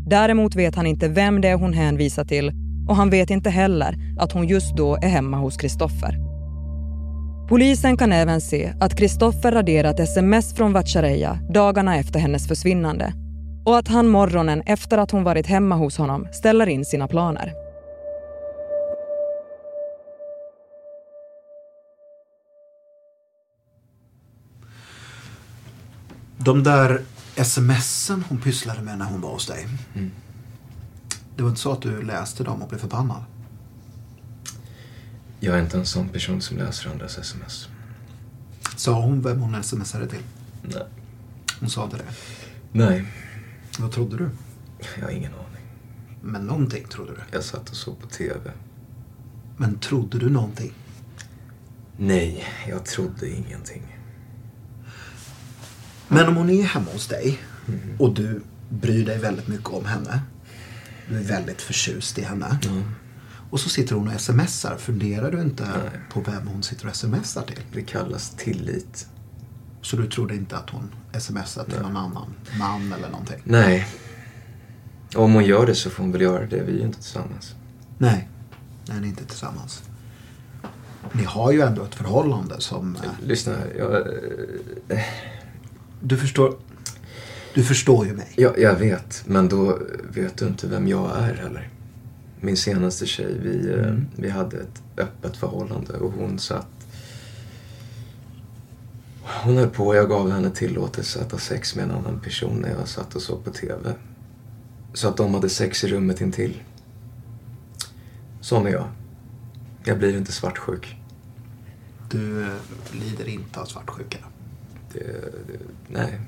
Däremot 0.06 0.54
vet 0.54 0.74
han 0.74 0.86
inte 0.86 1.08
vem 1.08 1.40
det 1.40 1.48
är 1.48 1.56
hon 1.56 1.72
hänvisar 1.72 2.24
till 2.24 2.52
och 2.88 2.96
han 2.96 3.10
vet 3.10 3.30
inte 3.30 3.50
heller 3.50 3.96
att 4.18 4.32
hon 4.32 4.46
just 4.46 4.76
då 4.76 4.96
är 4.96 5.08
hemma 5.08 5.36
hos 5.36 5.56
Kristoffer. 5.56 6.18
Polisen 7.48 7.96
kan 7.96 8.12
även 8.12 8.40
se 8.40 8.72
att 8.80 8.96
Kristoffer 8.96 9.52
raderat 9.52 10.00
sms 10.00 10.54
från 10.54 10.72
Vatchareeya 10.72 11.38
dagarna 11.54 11.96
efter 11.96 12.20
hennes 12.20 12.48
försvinnande 12.48 13.12
och 13.66 13.78
att 13.78 13.88
han 13.88 14.08
morgonen 14.08 14.62
efter 14.66 14.98
att 14.98 15.10
hon 15.10 15.24
varit 15.24 15.46
hemma 15.46 15.74
hos 15.74 15.96
honom 15.96 16.28
ställer 16.32 16.66
in 16.66 16.84
sina 16.84 17.08
planer. 17.08 17.52
De 26.38 26.62
där 26.62 27.02
smsen 27.36 28.24
hon 28.28 28.40
pysslade 28.40 28.82
med 28.82 28.98
när 28.98 29.06
hon 29.06 29.20
var 29.20 29.30
hos 29.30 29.46
dig. 29.46 29.66
Mm. 29.94 30.10
Det 31.36 31.42
var 31.42 31.50
inte 31.50 31.60
så 31.60 31.72
att 31.72 31.82
du 31.82 32.02
läste 32.02 32.44
dem 32.44 32.62
och 32.62 32.68
blev 32.68 32.78
förbannad? 32.78 33.24
Jag 35.40 35.58
är 35.58 35.62
inte 35.62 35.78
en 35.78 35.86
sån 35.86 36.08
person 36.08 36.40
som 36.40 36.56
läser 36.56 36.90
andras 36.90 37.18
sms. 37.18 37.68
Sa 38.76 39.00
hon 39.00 39.22
vem 39.22 39.40
hon 39.40 39.62
smsade 39.62 40.06
till? 40.06 40.22
Nej. 40.62 40.84
Hon 41.60 41.70
sa 41.70 41.84
inte 41.84 41.96
det? 41.96 42.04
Nej, 42.72 43.04
Vad 43.78 43.92
trodde 43.92 44.16
du? 44.16 44.30
jag 44.96 45.04
har 45.04 45.10
ingen 45.10 45.32
aning. 45.32 45.66
Men 46.22 46.46
någonting 46.46 46.84
trodde 46.88 47.12
du? 47.12 47.20
Jag 47.32 47.44
satt 47.44 47.70
och 47.70 47.76
såg 47.76 48.00
på 48.00 48.06
TV. 48.06 48.50
Men 49.56 49.78
trodde 49.78 50.18
du 50.18 50.30
någonting? 50.30 50.72
Nej, 51.96 52.44
jag 52.68 52.84
trodde 52.84 53.30
ingenting. 53.30 53.98
Men 56.08 56.28
om 56.28 56.36
hon 56.36 56.50
är 56.50 56.62
hemma 56.62 56.90
hos 56.92 57.06
dig 57.06 57.38
och 57.98 58.14
du 58.14 58.42
bryr 58.68 59.06
dig 59.06 59.18
väldigt 59.18 59.48
mycket 59.48 59.68
om 59.68 59.84
henne. 59.84 60.20
Du 61.08 61.18
är 61.18 61.22
väldigt 61.22 61.62
förtjust 61.62 62.18
i 62.18 62.22
henne. 62.22 62.58
Och 63.50 63.60
så 63.60 63.68
sitter 63.68 63.94
hon 63.94 64.08
och 64.08 64.20
smsar. 64.20 64.76
Funderar 64.76 65.32
du 65.32 65.40
inte 65.40 65.66
på 66.12 66.20
vem 66.20 66.46
hon 66.46 66.62
sitter 66.62 66.88
och 66.88 66.96
smsar 66.96 67.42
till? 67.42 67.60
Det 67.72 67.82
kallas 67.82 68.30
tillit. 68.30 69.08
Så 69.86 69.96
du 69.96 70.06
trodde 70.06 70.34
inte 70.34 70.56
att 70.56 70.70
hon 70.70 70.90
smsar 71.20 71.64
till 71.64 71.80
någon 71.82 71.96
annan 71.96 72.34
man 72.58 72.92
eller 72.92 73.08
någonting? 73.10 73.36
Nej. 73.44 73.86
Om 75.14 75.34
hon 75.34 75.44
gör 75.44 75.66
det 75.66 75.74
så 75.74 75.90
får 75.90 76.02
hon 76.02 76.12
väl 76.12 76.20
göra 76.20 76.46
det. 76.46 76.62
Vi 76.62 76.72
är 76.72 76.76
ju 76.78 76.82
inte 76.82 76.98
tillsammans. 76.98 77.54
Nej, 77.98 78.28
nej 78.88 79.00
ni 79.00 79.06
är 79.06 79.10
inte 79.10 79.24
tillsammans. 79.24 79.82
Ni 81.12 81.24
har 81.24 81.52
ju 81.52 81.60
ändå 81.60 81.84
ett 81.84 81.94
förhållande 81.94 82.60
som... 82.60 82.96
eh, 82.96 83.26
Lyssna. 83.26 83.54
Jag, 83.78 83.96
eh, 84.88 84.98
Du 86.00 86.16
förstår... 86.16 86.54
Du 87.54 87.64
förstår 87.64 88.06
ju 88.06 88.12
mig. 88.12 88.28
jag, 88.36 88.58
jag 88.58 88.74
vet, 88.74 89.22
men 89.26 89.48
då 89.48 89.78
vet 90.14 90.38
du 90.38 90.46
inte 90.46 90.66
vem 90.68 90.88
jag 90.88 91.18
är 91.18 91.34
heller. 91.34 91.68
Min 92.40 92.56
senaste 92.56 93.06
tjej, 93.06 93.38
vi, 93.42 93.68
eh, 93.72 93.78
Mm. 93.88 94.06
vi 94.16 94.30
hade 94.30 94.56
ett 94.56 94.82
öppet 94.96 95.36
förhållande 95.36 95.92
och 95.92 96.12
hon 96.12 96.38
satt... 96.38 96.66
Hon 99.26 99.56
höll 99.56 99.70
på 99.70 99.86
och 99.86 99.96
jag 99.96 100.08
gav 100.08 100.30
henne 100.30 100.50
tillåtelse 100.50 101.20
att 101.20 101.32
ha 101.32 101.38
sex 101.38 101.76
med 101.76 101.84
en 101.84 101.90
annan 101.90 102.20
person 102.20 102.56
när 102.56 102.70
jag 102.70 102.88
satt 102.88 103.14
och 103.14 103.22
såg 103.22 103.44
på 103.44 103.50
TV. 103.50 103.94
Så 104.94 105.08
att 105.08 105.16
de 105.16 105.34
hade 105.34 105.48
sex 105.48 105.84
i 105.84 105.88
rummet 105.88 106.20
intill. 106.20 106.62
Sån 108.40 108.66
är 108.66 108.70
jag. 108.70 108.88
Jag 109.84 109.98
blir 109.98 110.16
inte 110.16 110.32
svartsjuk. 110.32 110.96
Du 112.10 112.42
eh, 112.42 112.48
lider 112.92 113.28
inte 113.28 113.60
av 113.60 113.64
svartsjuka. 113.64 114.18
Det, 114.92 115.00
det, 115.46 115.58
nej. 115.88 116.20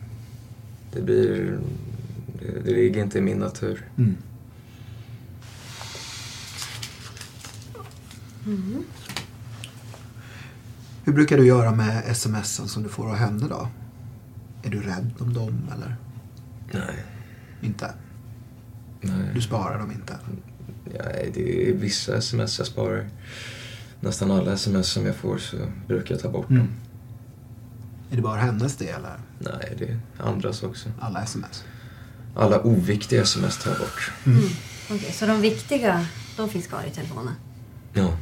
det 0.92 1.02
blir... 1.02 1.58
Det, 2.40 2.60
det 2.64 2.70
ligger 2.70 3.02
inte 3.02 3.18
i 3.18 3.20
min 3.20 3.38
natur. 3.38 3.90
Mm. 3.98 4.16
Mm. 8.46 8.84
Hur 11.08 11.12
brukar 11.14 11.36
du 11.36 11.46
göra 11.46 11.70
med 11.74 12.16
smsen 12.16 12.68
som 12.68 12.82
du 12.82 12.88
får 12.88 13.08
av 13.10 13.14
henne 13.16 13.48
då? 13.48 13.68
Är 14.62 14.70
du 14.70 14.82
rädd 14.82 15.14
om 15.18 15.34
dem 15.34 15.70
eller? 15.74 15.96
Nej. 16.72 17.04
Inte? 17.60 17.90
Nej. 19.00 19.30
Du 19.34 19.40
sparar 19.40 19.78
dem 19.78 19.92
inte? 19.92 20.18
Nej, 20.84 21.30
det 21.34 21.68
är 21.70 21.74
vissa 21.74 22.16
sms 22.16 22.58
jag 22.58 22.66
sparar. 22.66 23.08
Nästan 24.00 24.30
alla 24.30 24.52
sms 24.52 24.88
som 24.88 25.06
jag 25.06 25.16
får 25.16 25.38
så 25.38 25.56
brukar 25.86 26.14
jag 26.14 26.22
ta 26.22 26.28
bort 26.30 26.50
Mm. 26.50 26.62
dem. 26.62 26.68
Är 28.10 28.16
det 28.16 28.22
bara 28.22 28.40
hennes 28.40 28.76
det 28.76 28.88
eller? 28.88 29.16
Nej, 29.38 29.74
det 29.78 29.84
är 29.88 29.98
andras 30.18 30.62
också. 30.62 30.88
Alla 31.00 31.22
sms? 31.22 31.64
Alla 32.36 32.60
oviktiga 32.62 33.22
sms 33.22 33.58
tar 33.58 33.70
jag 33.70 33.78
bort. 33.80 34.12
Mm. 34.26 34.38
Okej, 34.90 35.12
så 35.12 35.26
de 35.26 35.40
viktiga, 35.40 36.06
de 36.36 36.48
finns 36.48 36.66
kvar 36.66 36.82
i 36.86 36.90
telefonen? 36.90 37.34
Ja. 37.92 38.12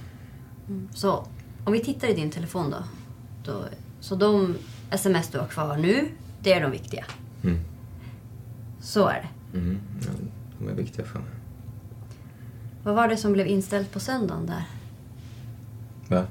Mm. 0.69 0.89
Så 0.95 1.27
om 1.67 1.73
vi 1.73 1.81
tittar 1.81 2.09
i 2.09 2.15
din 2.15 2.31
telefon 2.31 2.71
då. 2.71 2.83
då 3.45 3.65
så 4.01 4.15
de 4.15 4.55
sms 4.91 5.29
du 5.29 5.39
har 5.39 5.47
kvar 5.47 5.77
nu, 5.77 6.09
det 6.41 6.53
är 6.53 6.61
de 6.61 6.71
viktiga? 6.71 7.05
Mm. 7.45 7.61
Så 8.81 9.09
är 9.09 9.29
det. 9.53 9.59
Mm. 9.59 9.81
Ja, 10.01 10.09
de 10.59 10.69
är 10.69 10.75
viktiga 10.75 11.05
för 11.05 11.19
mig. 11.19 11.29
Vad 12.83 12.95
var 12.95 13.09
det 13.09 13.17
som 13.17 13.33
blev 13.33 13.47
inställt 13.47 13.93
på 13.93 14.01
söndagen 14.01 14.47
där? 14.47 14.65
Va? 16.09 16.27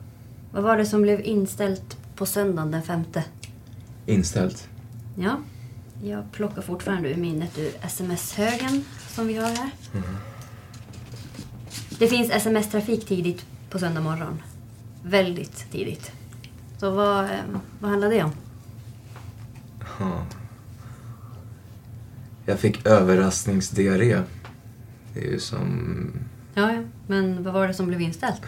Vad 0.51 0.63
var 0.63 0.77
det 0.77 0.85
som 0.85 1.01
blev 1.01 1.21
inställt 1.21 1.97
på 2.15 2.25
söndagen 2.25 2.71
den 2.71 2.83
femte? 2.83 3.23
Inställt? 4.05 4.69
Ja, 5.17 5.37
jag 6.03 6.31
plockar 6.31 6.61
fortfarande 6.61 7.09
ur 7.09 7.15
minnet 7.15 7.57
ur 7.57 7.71
sms-högen 7.81 8.83
som 9.07 9.27
vi 9.27 9.37
har 9.37 9.49
här. 9.49 9.69
Det 11.99 12.07
finns 12.07 12.31
sms-trafik 12.31 13.05
tidigt 13.05 13.45
på 13.69 13.79
söndag 13.79 14.01
morgon. 14.01 14.41
Väldigt 15.07 15.71
tidigt. 15.71 16.11
Så 16.77 16.91
vad, 16.91 17.25
eh, 17.25 17.39
vad 17.79 17.89
handlar 17.89 18.09
det 18.09 18.23
om? 18.23 18.31
Ja. 19.99 20.25
Jag 22.45 22.59
fick 22.59 22.85
överraskningsdiarré. 22.85 24.21
Det 25.13 25.27
är 25.27 25.31
ju 25.31 25.39
som... 25.39 26.11
Ja, 26.53 26.73
ja. 26.73 26.83
Men 27.07 27.43
vad 27.43 27.53
var 27.53 27.67
det 27.67 27.73
som 27.73 27.87
blev 27.87 28.01
inställt? 28.01 28.41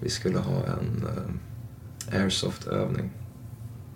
Vi 0.00 0.10
skulle 0.10 0.38
ha 0.38 0.66
en 0.66 1.06
uh, 1.06 2.20
airsoft-övning. 2.20 3.10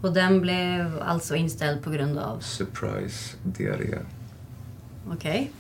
Och 0.01 0.13
den 0.13 0.41
blev 0.41 1.03
alltså 1.03 1.37
inställd 1.37 1.83
på 1.83 1.91
grund 1.91 2.19
av... 2.19 2.41
Surprise-diarré. 2.41 3.99
Okej. 5.09 5.53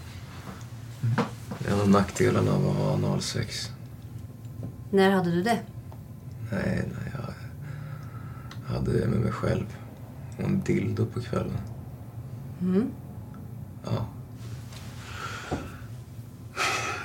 En 1.68 1.80
av 1.80 1.88
nackdelarna 1.88 2.52
av 2.52 2.68
att 2.68 2.76
ha 2.76 2.92
analsex. 2.92 3.70
När 4.90 5.10
hade 5.10 5.30
du 5.30 5.42
det? 5.42 5.58
Nej, 6.52 6.84
nej, 6.92 7.12
jag 7.14 8.74
hade 8.74 8.92
det 8.92 9.08
med 9.08 9.20
mig 9.20 9.32
själv. 9.32 9.76
Och 10.36 10.44
en 10.44 10.60
dildo 10.60 11.06
på 11.06 11.20
kvällen. 11.20 11.58
Mm. 12.60 12.90
Ja. 13.84 14.06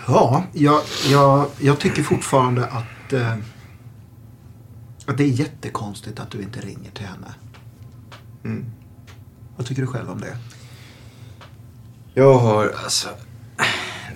Ja, 0.08 0.44
jag, 0.54 0.82
jag, 1.10 1.48
jag 1.60 1.80
tycker 1.80 2.04
fortfarande 2.04 2.66
att, 2.66 3.14
eh, 3.14 3.38
att 5.06 5.18
det 5.18 5.24
är 5.24 5.28
jättekonstigt 5.28 6.20
att 6.20 6.32
du 6.32 6.42
inte 6.42 6.60
ringer 6.62 6.92
till 6.92 7.06
henne. 7.06 7.34
Mm. 8.44 8.66
Vad 9.58 9.66
tycker 9.66 9.82
du 9.82 9.88
själv 9.88 10.10
om 10.10 10.22
det? 10.22 10.38
Jag 12.14 12.40
har, 12.40 12.74
alltså... 12.84 13.10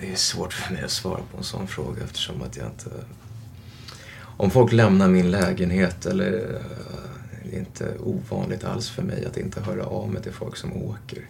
Det 0.00 0.12
är 0.12 0.16
svårt 0.16 0.52
för 0.52 0.74
mig 0.74 0.84
att 0.84 0.90
svara 0.90 1.20
på 1.32 1.36
en 1.38 1.44
sån 1.44 1.66
fråga 1.66 2.04
eftersom 2.04 2.42
att 2.42 2.56
jag 2.56 2.66
inte... 2.66 2.90
Om 4.36 4.50
folk 4.50 4.72
lämnar 4.72 5.08
min 5.08 5.30
lägenhet 5.30 6.06
eller... 6.06 6.32
eh, 6.32 6.60
Det 7.44 7.56
är 7.56 7.60
inte 7.60 7.98
ovanligt 8.00 8.64
alls 8.64 8.90
för 8.90 9.02
mig 9.02 9.26
att 9.26 9.36
inte 9.36 9.60
höra 9.60 9.84
av 9.86 10.10
mig 10.12 10.22
till 10.22 10.32
folk 10.32 10.56
som 10.56 10.72
åker. 10.72 11.28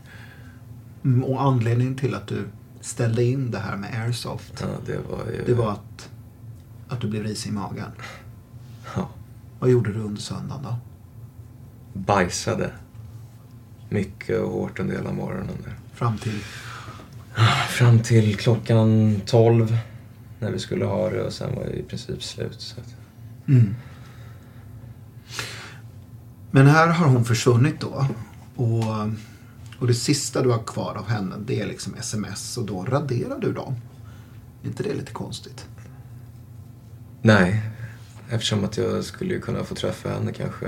Mm, 1.04 1.24
och 1.24 1.42
anledningen 1.42 1.94
till 1.96 2.14
att 2.14 2.26
du 2.26 2.44
ställde 2.80 3.24
in 3.24 3.50
det 3.50 3.58
här 3.58 3.76
med 3.76 4.02
airsoft. 4.04 4.52
Ja, 4.60 4.66
det 4.86 4.98
var 5.10 5.32
ju... 5.32 5.44
Det 5.46 5.54
var 5.54 5.70
att, 5.70 6.10
att 6.88 7.00
du 7.00 7.08
blev 7.08 7.22
risig 7.22 7.50
i 7.50 7.52
magen. 7.52 7.90
Ja. 8.96 9.08
Vad 9.58 9.70
gjorde 9.70 9.92
du 9.92 9.98
under 10.00 10.20
söndagen 10.22 10.62
då? 10.62 10.76
Bajsade. 12.00 12.70
Mycket 13.88 14.40
och 14.40 14.50
hårt 14.50 14.78
en 14.78 14.88
del 14.88 15.06
av 15.06 15.14
morgonen. 15.14 15.56
Fram 15.94 16.18
till? 16.18 16.40
Fram 17.68 17.98
till 17.98 18.36
klockan 18.36 19.20
12 19.26 19.76
när 20.42 20.50
vi 20.50 20.58
skulle 20.58 20.84
ha 20.84 21.10
det 21.10 21.22
och 21.22 21.32
sen 21.32 21.54
var 21.54 21.64
det 21.64 21.72
i 21.72 21.82
princip 21.82 22.22
slut. 22.22 22.60
Så. 22.60 22.80
Mm. 23.48 23.74
Men 26.50 26.66
här 26.66 26.88
har 26.88 27.06
hon 27.06 27.24
försvunnit 27.24 27.80
då. 27.80 28.06
Och, 28.56 28.84
och 29.78 29.86
det 29.86 29.94
sista 29.94 30.42
du 30.42 30.50
har 30.50 30.62
kvar 30.62 30.94
av 30.94 31.08
henne 31.08 31.36
det 31.46 31.60
är 31.60 31.66
liksom 31.66 31.94
sms 31.94 32.58
och 32.58 32.66
då 32.66 32.84
raderar 32.84 33.38
du 33.40 33.52
dem. 33.52 33.74
Är 34.62 34.66
inte 34.66 34.82
det 34.82 34.94
lite 34.94 35.12
konstigt? 35.12 35.66
Nej, 37.22 37.62
eftersom 38.30 38.64
att 38.64 38.76
jag 38.76 39.04
skulle 39.04 39.34
ju 39.34 39.40
kunna 39.40 39.64
få 39.64 39.74
träffa 39.74 40.08
henne 40.08 40.32
kanske. 40.32 40.66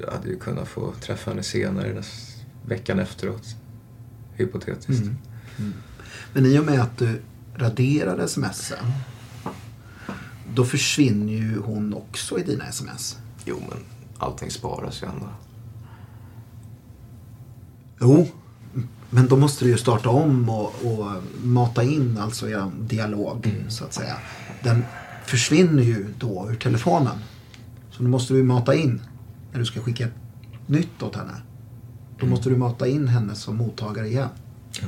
Jag 0.00 0.12
hade 0.12 0.28
ju 0.28 0.38
kunnat 0.38 0.68
få 0.68 0.92
träffa 1.00 1.30
henne 1.30 1.42
senare, 1.42 2.02
veckan 2.66 2.98
efteråt. 2.98 3.56
Hypotetiskt. 4.34 5.02
Mm. 5.02 5.16
Mm. 5.58 5.74
Men 6.32 6.46
i 6.46 6.58
och 6.58 6.64
med 6.64 6.80
att 6.80 6.98
du 6.98 7.20
raderade 7.58 8.28
smsen 8.28 8.92
då 10.54 10.64
försvinner 10.64 11.32
ju 11.32 11.60
hon 11.60 11.94
också 11.94 12.38
i 12.38 12.42
dina 12.42 12.64
sms. 12.64 13.18
Jo, 13.44 13.62
men 13.68 13.78
allting 14.18 14.50
sparas 14.50 15.02
ju 15.02 15.06
ändå. 15.06 15.28
Jo, 18.00 18.28
men 19.10 19.28
då 19.28 19.36
måste 19.36 19.64
du 19.64 19.70
ju 19.70 19.78
starta 19.78 20.08
om 20.08 20.48
och, 20.48 20.74
och 20.84 21.22
mata 21.42 21.82
in 21.82 22.18
alltså 22.18 22.48
er 22.48 22.70
dialog 22.80 23.64
så 23.68 23.84
att 23.84 23.92
säga. 23.92 24.16
Den 24.62 24.84
försvinner 25.24 25.82
ju 25.82 26.14
då 26.18 26.48
ur 26.50 26.56
telefonen. 26.56 27.18
Så 27.90 28.02
då 28.02 28.08
måste 28.08 28.34
du 28.34 28.42
mata 28.42 28.74
in 28.74 29.00
när 29.52 29.58
du 29.58 29.66
ska 29.66 29.80
skicka 29.80 30.04
ett 30.04 30.14
nytt 30.66 31.02
åt 31.02 31.16
henne. 31.16 31.42
Då 32.20 32.26
måste 32.26 32.48
du 32.48 32.56
mata 32.56 32.86
in 32.86 33.08
henne 33.08 33.34
som 33.34 33.56
mottagare 33.56 34.08
igen. 34.08 34.28
Ja. 34.80 34.86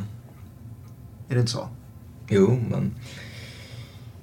Är 1.28 1.34
det 1.34 1.40
inte 1.40 1.52
så? 1.52 1.68
Jo, 2.28 2.60
men 2.70 2.94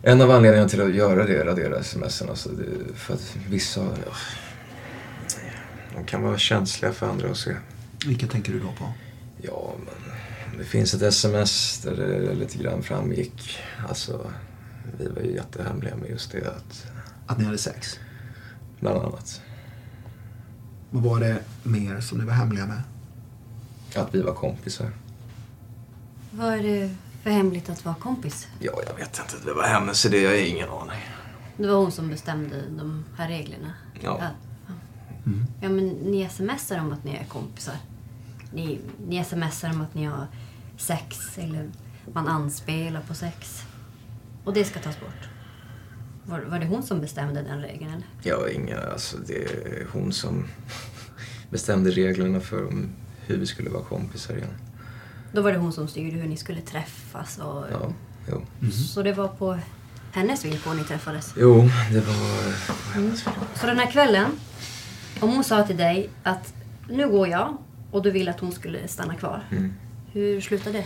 en 0.03 0.21
av 0.21 0.31
anledningarna 0.31 0.69
till 0.69 0.81
att 0.81 0.95
göra 0.95 1.25
det, 1.25 1.45
radera 1.45 1.83
smsen, 1.83 2.29
alltså 2.29 2.49
det, 2.49 2.95
för 2.95 3.13
att 3.13 3.37
vissa 3.49 3.81
ja, 3.81 4.11
de 5.95 6.05
kan 6.05 6.23
vara 6.23 6.37
känsliga 6.37 6.93
för 6.93 7.09
andra 7.09 7.31
att 7.31 7.37
se. 7.37 7.55
Vilka 8.05 8.27
tänker 8.27 8.53
du 8.53 8.59
då 8.59 8.71
på? 8.77 8.93
Ja, 9.41 9.73
men 10.49 10.57
det 10.57 10.63
finns 10.63 10.93
ett 10.93 11.01
sms 11.01 11.81
där 11.81 11.95
det 11.95 12.33
lite 12.33 12.57
grann 12.57 12.83
framgick. 12.83 13.59
Alltså, 13.89 14.31
vi 14.99 15.07
var 15.07 15.21
ju 15.21 15.33
jättehemliga 15.33 15.95
med 15.95 16.09
just 16.09 16.31
det 16.31 16.47
att... 16.47 16.87
Att 17.27 17.37
ni 17.37 17.45
hade 17.45 17.57
sex? 17.57 17.99
Bland 18.79 18.97
annat. 18.97 19.41
Vad 20.89 21.03
var 21.03 21.19
det 21.19 21.37
mer 21.63 21.99
som 22.01 22.17
ni 22.17 22.25
var 22.25 22.33
hemliga 22.33 22.65
med? 22.65 22.81
Att 23.95 24.15
vi 24.15 24.21
var 24.21 24.33
kompisar. 24.33 24.91
Vad 26.31 26.53
är 26.53 26.63
det 26.63 26.95
för 27.26 27.32
hemligt 27.32 27.69
att 27.69 27.86
vara 27.86 27.95
kompis? 27.95 28.47
Ja, 28.59 28.71
jag 28.88 28.93
vet 28.95 29.19
inte. 29.19 29.45
Det 29.45 29.53
var 29.53 29.63
hennes 29.63 30.05
idé. 30.05 30.21
Jag 30.21 30.30
har 30.30 30.38
ingen 30.38 30.69
aning. 30.69 30.99
Det 31.57 31.67
var 31.67 31.76
hon 31.76 31.91
som 31.91 32.09
bestämde 32.09 32.61
de 32.78 33.05
här 33.17 33.28
reglerna? 33.28 33.73
Ja. 34.01 34.17
Ja, 34.21 34.28
Mm. 35.26 35.45
ja 35.61 35.69
men 35.69 35.88
ni 35.88 36.30
smsar 36.30 36.80
om 36.80 36.91
att 36.93 37.03
ni 37.03 37.15
är 37.15 37.23
kompisar. 37.26 37.76
Ni, 38.53 38.80
ni 39.07 39.23
smsar 39.23 39.69
om 39.69 39.82
att 39.82 39.93
ni 39.95 40.05
har 40.05 40.28
sex 40.78 41.38
eller 41.38 41.69
man 42.13 42.28
anspelar 42.28 43.01
på 43.01 43.13
sex. 43.13 43.61
Och 44.43 44.53
det 44.53 44.63
ska 44.65 44.80
tas 44.80 44.99
bort. 44.99 45.30
Var, 46.26 46.39
var 46.39 46.59
det 46.59 46.65
hon 46.65 46.84
som 46.84 47.01
bestämde 47.01 47.41
den 47.41 47.61
regeln 47.61 47.91
eller? 48.23 48.36
Har 48.38 48.47
inga... 48.47 48.80
Alltså, 48.80 49.17
det 49.28 49.43
är 49.45 49.88
hon 49.93 50.13
som 50.13 50.47
bestämde 51.49 51.91
reglerna 51.91 52.39
för 52.39 52.71
hur 53.26 53.38
vi 53.38 53.45
skulle 53.45 53.69
vara 53.69 53.84
kompisar 53.84 54.36
igen. 54.38 54.53
Då 55.36 55.41
var 55.41 55.51
det 55.51 55.57
hon 55.57 55.73
som 55.73 55.88
styrde 55.88 56.17
hur 56.17 56.27
ni 56.27 56.38
skulle 56.38 56.61
träffas 56.61 57.38
och... 57.38 57.65
Ja, 57.71 57.93
jo. 58.31 58.41
Så 58.71 59.01
det 59.03 59.13
var 59.13 59.27
på 59.27 59.59
hennes 60.11 60.45
villkor 60.45 60.73
ni 60.73 60.83
träffades? 60.83 61.33
Jo, 61.38 61.69
det 61.91 61.99
var... 61.99 62.53
Mm. 62.95 63.15
Så 63.55 63.67
den 63.67 63.79
här 63.79 63.91
kvällen, 63.91 64.25
om 65.19 65.29
hon 65.29 65.43
sa 65.43 65.63
till 65.63 65.77
dig 65.77 66.09
att 66.23 66.53
nu 66.89 67.09
går 67.09 67.27
jag 67.27 67.57
och 67.91 68.03
du 68.03 68.11
ville 68.11 68.31
att 68.31 68.39
hon 68.39 68.51
skulle 68.51 68.88
stanna 68.88 69.15
kvar. 69.15 69.43
Mm. 69.51 69.73
Hur 70.11 70.41
slutade 70.41 70.77
det? 70.77 70.86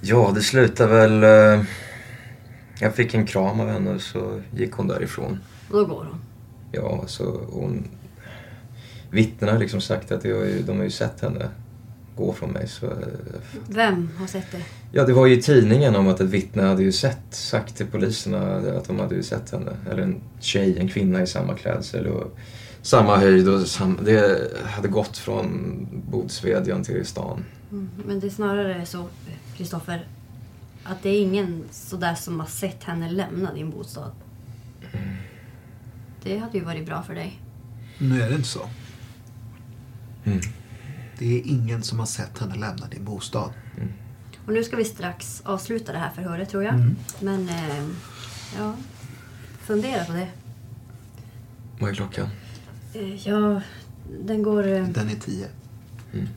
Ja, 0.00 0.32
det 0.34 0.40
slutade 0.42 0.92
väl... 0.94 1.22
eh, 1.58 1.64
Jag 2.80 2.94
fick 2.94 3.14
en 3.14 3.26
kram 3.26 3.60
av 3.60 3.68
henne 3.68 3.90
och 3.90 4.00
så 4.02 4.40
gick 4.56 4.72
hon 4.72 4.88
därifrån. 4.88 5.38
Och 5.70 5.76
då 5.76 5.84
går 5.84 6.04
hon. 6.04 6.20
Ja, 6.72 7.04
så 7.06 7.40
hon... 7.50 7.88
Vittnena 9.10 9.52
har 9.52 9.58
liksom 9.58 9.80
sagt 9.80 10.12
att 10.12 10.22
de 10.22 10.76
har 10.76 10.84
ju 10.84 10.90
sett 10.90 11.20
henne 11.20 11.48
gå 12.18 12.32
från 12.32 12.50
mig. 12.50 12.68
Så, 12.68 12.86
eh, 12.86 12.92
Vem 13.68 14.10
har 14.18 14.26
sett 14.26 14.52
det? 14.52 14.62
ja, 14.92 15.04
det 15.04 15.12
var 15.12 15.26
ju 15.26 15.38
i 15.38 15.42
tidningen 15.42 15.96
om 15.96 16.08
att 16.08 16.20
ett 16.20 16.28
vittne 16.30 16.62
hade 16.62 16.82
ju 16.82 16.92
sett, 16.92 17.18
sagt 17.30 17.76
till 17.76 17.86
poliserna 17.86 18.56
att 18.56 18.84
de 18.84 18.98
hade 18.98 19.14
ju 19.14 19.22
sett 19.22 19.50
henne. 19.50 19.76
Eller 19.90 20.02
en 20.02 20.20
tjej, 20.40 20.78
en 20.78 20.88
kvinna 20.88 21.22
i 21.22 21.26
samma 21.26 21.54
klädsel 21.54 22.06
och 22.06 22.36
samma 22.82 23.16
höjd 23.16 23.48
och 23.48 23.66
sam, 23.66 23.98
det 24.04 24.50
hade 24.64 24.88
gått 24.88 25.16
från 25.16 25.86
Bodsvedjan 26.10 26.84
till 26.84 27.06
stan. 27.06 27.44
Mm, 27.70 27.88
Men 28.06 28.20
det 28.20 28.26
är 28.26 28.30
snarare 28.30 28.86
så, 28.86 29.08
Kristoffer, 29.56 30.06
att 30.84 31.02
det 31.02 31.08
är 31.08 31.22
ingen 31.22 31.64
sådär 31.70 32.14
som 32.14 32.40
har 32.40 32.46
sett 32.46 32.84
henne 32.84 33.10
lämna 33.10 33.54
din 33.54 33.70
bostad. 33.70 34.10
Det 36.22 36.38
hade 36.38 36.58
ju 36.58 36.64
varit 36.64 36.86
bra 36.86 37.02
för 37.02 37.14
dig. 37.14 37.40
Nu 37.98 38.22
är 38.22 38.28
det 38.28 38.34
inte 38.34 38.48
så. 38.48 38.60
Mm. 40.24 40.40
Det 41.18 41.38
är 41.38 41.42
ingen 41.46 41.82
som 41.82 41.98
har 41.98 42.06
sett 42.06 42.38
henne 42.38 42.54
lämna 42.54 42.86
din 42.88 43.04
bostad. 43.04 43.50
Och 44.46 44.52
nu 44.52 44.64
ska 44.64 44.76
vi 44.76 44.84
strax 44.84 45.42
avsluta 45.44 45.92
det 45.92 45.98
här 45.98 46.10
förhöret 46.10 46.48
tror 46.48 46.64
jag. 46.64 46.74
Mm. 46.74 46.96
Men, 47.20 47.48
eh, 47.48 47.84
ja, 48.58 48.74
fundera 49.60 50.04
på 50.04 50.12
det. 50.12 50.28
Vad 51.80 51.90
är 51.90 51.94
klockan? 51.94 52.28
Eh, 52.94 53.28
ja, 53.28 53.62
den 54.24 54.42
går... 54.42 54.66
Eh, 54.66 54.84
Den 54.88 55.08
är 55.10 55.14
tio. 55.16 55.48
Mm. 56.12 56.28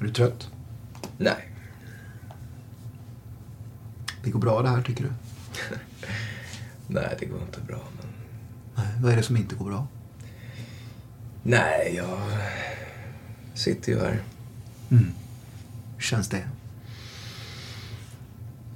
Är 0.00 0.04
du 0.04 0.10
trött? 0.12 0.50
Nej. 1.18 1.48
Det 4.24 4.30
går 4.30 4.40
bra 4.40 4.62
det 4.62 4.68
här 4.68 4.82
tycker 4.82 5.04
du? 5.04 5.10
Nej, 6.88 7.16
det 7.18 7.26
går 7.26 7.40
inte 7.42 7.60
bra. 7.60 7.80
Men... 7.96 8.06
Nej, 8.74 8.94
vad 9.02 9.12
är 9.12 9.16
det 9.16 9.22
som 9.22 9.36
inte 9.36 9.54
går 9.54 9.66
bra? 9.66 9.86
Nej, 11.42 11.94
jag 11.96 12.18
sitter 13.58 13.92
ju 13.92 13.98
här. 13.98 14.22
Mm. 14.90 15.12
Hur 15.94 16.02
känns 16.02 16.28
det? 16.28 16.42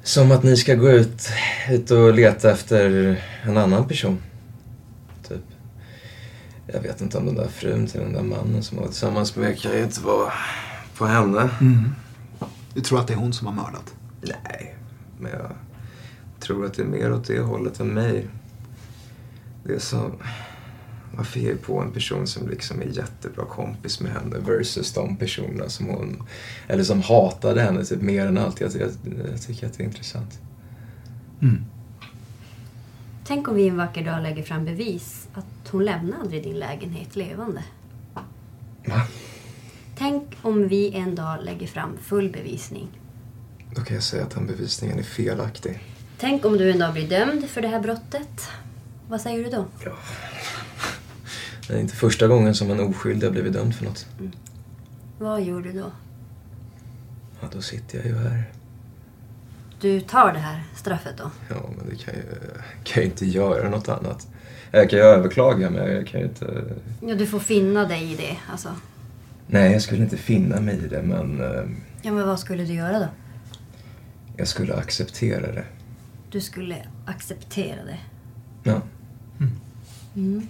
Som 0.02 0.32
att 0.32 0.42
ni 0.42 0.56
ska 0.56 0.74
gå 0.74 0.90
ut, 0.90 1.28
ut 1.70 1.90
och 1.90 2.14
leta 2.14 2.50
efter 2.50 3.16
en 3.42 3.56
annan 3.56 3.88
person. 3.88 4.18
Typ. 5.28 5.44
Jag 6.66 6.80
vet 6.80 7.00
inte 7.00 7.18
om 7.18 7.26
den 7.26 7.34
där 7.34 7.48
frun 7.48 7.86
till 7.86 8.00
den 8.00 8.12
där 8.12 8.22
mannen 8.22 8.62
som 8.62 8.78
var 8.78 8.86
tillsammans 8.86 9.36
med 9.36 9.58
kan 9.58 9.72
ju 9.72 9.82
inte 9.82 10.00
vara 10.00 10.32
på 10.96 11.06
henne. 11.06 11.50
Mm. 11.60 11.90
Du 12.74 12.80
tror 12.80 13.00
att 13.00 13.06
det 13.06 13.12
är 13.12 13.18
hon 13.18 13.32
som 13.32 13.46
har 13.46 13.54
mördat? 13.54 13.94
Nej, 14.22 14.74
men 15.18 15.32
jag 15.32 15.52
tror 16.40 16.66
att 16.66 16.74
det 16.74 16.82
är 16.82 16.86
mer 16.86 17.12
åt 17.12 17.26
det 17.26 17.40
hållet 17.40 17.80
än 17.80 17.88
mig. 17.88 18.26
Det 19.64 19.74
är 19.74 19.78
så... 19.78 20.10
Varför 21.16 21.40
ge 21.40 21.56
på 21.56 21.80
en 21.80 21.92
person 21.92 22.26
som 22.26 22.48
liksom 22.48 22.82
är 22.82 22.86
jättebra 22.86 23.44
kompis 23.44 24.00
med 24.00 24.12
henne 24.12 24.36
versus 24.38 24.92
de 24.92 25.16
personerna 25.16 25.68
som 25.68 25.86
hon... 25.86 26.22
Eller 26.68 26.84
som 26.84 27.02
hatade 27.02 27.62
henne 27.62 27.84
typ 27.84 28.02
mer 28.02 28.26
än 28.26 28.38
allt. 28.38 28.60
Jag, 28.60 28.72
jag, 28.72 28.90
jag 29.30 29.42
tycker 29.42 29.66
att 29.66 29.72
det 29.72 29.82
är 29.82 29.86
intressant. 29.86 30.38
Mm. 31.42 31.64
Tänk 33.26 33.48
om 33.48 33.54
vi 33.54 33.68
en 33.68 33.76
vacker 33.76 34.04
dag 34.04 34.22
lägger 34.22 34.42
fram 34.42 34.64
bevis 34.64 35.28
att 35.34 35.68
hon 35.70 35.84
lämnade 35.84 36.22
aldrig 36.22 36.42
din 36.42 36.58
lägenhet 36.58 37.16
levande. 37.16 37.64
Va? 38.14 38.22
Tänk 39.98 40.24
om 40.42 40.68
vi 40.68 40.94
en 40.94 41.14
dag 41.14 41.38
lägger 41.44 41.66
fram 41.66 41.98
full 42.02 42.30
bevisning. 42.30 42.88
Då 43.74 43.82
kan 43.82 43.94
jag 43.94 44.04
säga 44.04 44.22
att 44.22 44.30
den 44.30 44.46
bevisningen 44.46 44.98
är 44.98 45.02
felaktig. 45.02 45.78
Tänk 46.18 46.44
om 46.44 46.58
du 46.58 46.70
en 46.70 46.78
dag 46.78 46.92
blir 46.92 47.08
dömd 47.08 47.48
för 47.48 47.62
det 47.62 47.68
här 47.68 47.80
brottet. 47.80 48.48
Vad 49.08 49.20
säger 49.20 49.44
du 49.44 49.50
då? 49.50 49.64
Det 51.70 51.76
är 51.76 51.80
inte 51.80 51.96
första 51.96 52.26
gången 52.28 52.54
som 52.54 52.70
en 52.70 52.80
oskyldig 52.80 53.26
har 53.26 53.32
blivit 53.32 53.52
dömd 53.52 53.74
för 53.74 53.84
något. 53.84 54.06
Vad 55.18 55.42
gör 55.42 55.60
du 55.60 55.72
då? 55.72 55.92
Ja, 57.40 57.48
då 57.52 57.62
sitter 57.62 57.98
jag 57.98 58.06
ju 58.06 58.16
här. 58.16 58.44
Du 59.80 60.00
tar 60.00 60.32
det 60.32 60.38
här 60.38 60.62
straffet 60.74 61.14
då? 61.18 61.30
Ja, 61.48 61.70
men 61.76 61.88
det 61.90 62.04
kan 62.04 62.14
ju, 62.14 62.22
kan 62.84 63.02
ju 63.02 63.08
inte 63.08 63.26
göra 63.26 63.70
något 63.70 63.88
annat. 63.88 64.28
Jag 64.70 64.90
kan 64.90 64.98
ju 64.98 65.04
överklaga, 65.04 65.70
men 65.70 65.92
jag 65.92 66.06
kan 66.06 66.20
ju 66.20 66.26
inte... 66.26 66.64
Ja, 67.00 67.14
du 67.14 67.26
får 67.26 67.38
finna 67.38 67.84
dig 67.88 68.12
i 68.12 68.16
det. 68.16 68.36
Alltså. 68.52 68.68
Nej, 69.46 69.72
jag 69.72 69.82
skulle 69.82 70.02
inte 70.02 70.16
finna 70.16 70.60
mig 70.60 70.74
i 70.84 70.88
det, 70.88 71.02
men 71.02 71.40
eh, 71.40 71.64
Ja, 72.02 72.12
men 72.12 72.26
vad 72.26 72.40
skulle 72.40 72.64
du 72.64 72.72
göra 72.74 72.98
då? 72.98 73.08
jag 74.36 74.48
skulle 74.48 74.74
acceptera 74.74 75.52
det. 75.52 75.64
Du 76.30 76.40
skulle 76.40 76.76
acceptera 77.06 77.84
det. 77.84 77.98
Ja. 78.62 78.82
Mm. 80.14 80.46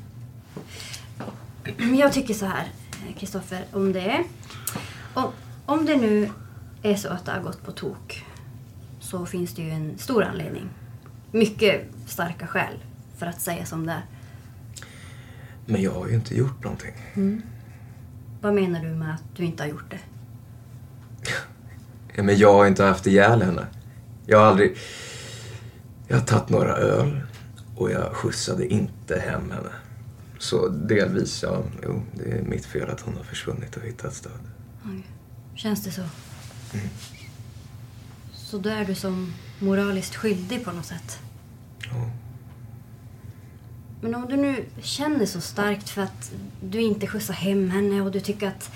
Jag 1.78 2.12
tycker 2.12 2.34
så 2.34 2.46
här, 2.46 2.68
Kristoffer, 3.18 3.64
om 3.72 3.92
det. 3.92 4.24
Om, 5.14 5.32
om 5.66 5.86
det 5.86 5.96
nu 5.96 6.30
är 6.82 6.94
så 6.94 7.08
att 7.08 7.24
det 7.24 7.32
har 7.32 7.40
gått 7.40 7.62
på 7.64 7.72
tok 7.72 8.24
så 9.00 9.26
finns 9.26 9.54
det 9.54 9.62
ju 9.62 9.70
en 9.70 9.98
stor 9.98 10.24
anledning. 10.24 10.68
Mycket 11.32 11.88
starka 12.06 12.46
skäl 12.46 12.74
för 13.16 13.26
att 13.26 13.40
säga 13.40 13.64
som 13.64 13.86
det 13.86 13.92
är. 13.92 14.04
Men 15.66 15.82
jag 15.82 15.92
har 15.92 16.08
ju 16.08 16.14
inte 16.14 16.36
gjort 16.36 16.64
någonting. 16.64 16.94
Mm. 17.14 17.42
Vad 18.40 18.54
menar 18.54 18.80
du 18.80 18.88
med 18.88 19.14
att 19.14 19.36
du 19.36 19.44
inte 19.44 19.62
har 19.62 19.70
gjort 19.70 19.90
det? 19.90 19.98
Ja, 22.14 22.22
men 22.22 22.38
jag 22.38 22.52
har 22.52 22.66
inte 22.66 22.84
haft 22.84 23.06
ihjäl 23.06 23.42
henne. 23.42 23.66
Jag 24.26 24.38
har 24.38 24.46
aldrig... 24.46 24.76
Jag 26.08 26.16
har 26.16 26.24
tagit 26.24 26.48
några 26.48 26.76
öl 26.76 27.20
och 27.76 27.90
jag 27.90 28.12
skjutsade 28.12 28.66
inte 28.66 29.18
hem 29.20 29.50
henne. 29.50 29.70
Så 30.40 30.68
delvis, 30.68 31.42
ja, 31.42 31.62
jo, 31.82 32.02
det 32.14 32.38
är 32.38 32.42
mitt 32.42 32.66
fel 32.66 32.90
att 32.90 33.00
hon 33.00 33.16
har 33.16 33.24
försvunnit 33.24 33.76
och 33.76 33.82
hittats 33.82 34.20
död. 34.20 34.40
Oj. 34.84 35.06
Känns 35.54 35.84
det 35.84 35.90
så? 35.90 36.00
Mm. 36.00 36.88
Så 38.32 38.58
då 38.58 38.70
är 38.70 38.84
du 38.84 38.94
som 38.94 39.34
moraliskt 39.58 40.16
skyldig 40.16 40.64
på 40.64 40.72
något 40.72 40.86
sätt? 40.86 41.18
Ja. 41.80 42.10
Men 44.00 44.14
om 44.14 44.28
du 44.28 44.36
nu 44.36 44.64
känner 44.82 45.26
så 45.26 45.40
starkt 45.40 45.88
för 45.88 46.02
att 46.02 46.32
du 46.62 46.80
inte 46.80 47.06
skjutsar 47.06 47.34
hem 47.34 47.70
henne 47.70 48.02
och 48.02 48.10
du 48.10 48.20
tycker 48.20 48.48
att 48.48 48.70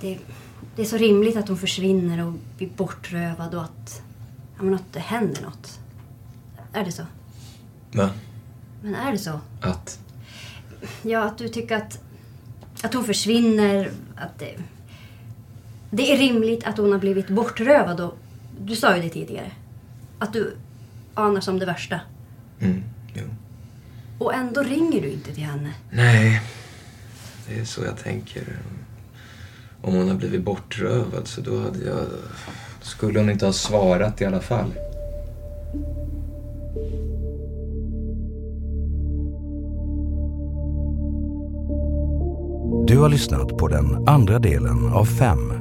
det, 0.00 0.18
det 0.76 0.82
är 0.82 0.86
så 0.86 0.96
rimligt 0.96 1.36
att 1.36 1.48
hon 1.48 1.58
försvinner 1.58 2.26
och 2.26 2.32
blir 2.56 2.68
bortrövad 2.76 3.54
och 3.54 3.64
att, 3.64 4.02
ja, 4.56 4.62
men 4.62 4.74
att 4.74 4.92
det 4.92 5.00
händer 5.00 5.42
något. 5.42 5.80
Är 6.72 6.84
det 6.84 6.92
så? 6.92 7.06
Va? 7.92 8.10
Men 8.82 8.94
är 8.94 9.12
det 9.12 9.18
så? 9.18 9.40
Att? 9.60 10.00
Ja, 11.02 11.24
att 11.24 11.38
du 11.38 11.48
tycker 11.48 11.76
att, 11.76 11.98
att 12.82 12.94
hon 12.94 13.04
försvinner, 13.04 13.90
att 14.16 14.38
det, 14.38 14.54
det 15.90 16.12
är 16.12 16.16
rimligt 16.16 16.64
att 16.64 16.78
hon 16.78 16.92
har 16.92 16.98
blivit 16.98 17.28
bortrövad 17.28 18.00
och 18.00 18.18
du 18.60 18.76
sa 18.76 18.96
ju 18.96 19.02
det 19.02 19.08
tidigare. 19.08 19.52
Att 20.18 20.32
du 20.32 20.56
anar 21.14 21.40
som 21.40 21.58
det 21.58 21.66
värsta. 21.66 22.00
Mm, 22.60 22.82
jo. 23.14 23.24
Och 24.18 24.34
ändå 24.34 24.62
ringer 24.62 25.02
du 25.02 25.10
inte 25.10 25.34
till 25.34 25.44
henne. 25.44 25.74
Nej, 25.90 26.42
det 27.48 27.60
är 27.60 27.64
så 27.64 27.84
jag 27.84 27.98
tänker. 27.98 28.58
Om 29.82 29.94
hon 29.94 30.08
har 30.08 30.14
blivit 30.14 30.42
bortrövad 30.42 31.28
så 31.28 31.40
då 31.40 31.60
hade 31.60 31.84
jag... 31.84 32.06
Skulle 32.82 33.18
hon 33.18 33.30
inte 33.30 33.46
ha 33.46 33.52
svarat 33.52 34.20
i 34.20 34.24
alla 34.24 34.40
fall. 34.40 34.72
Har 43.00 43.08
lyssnat 43.08 43.58
på 43.58 43.68
den 43.68 44.08
andra 44.08 44.38
delen 44.38 44.92
av 44.92 45.04
fem. 45.04 45.52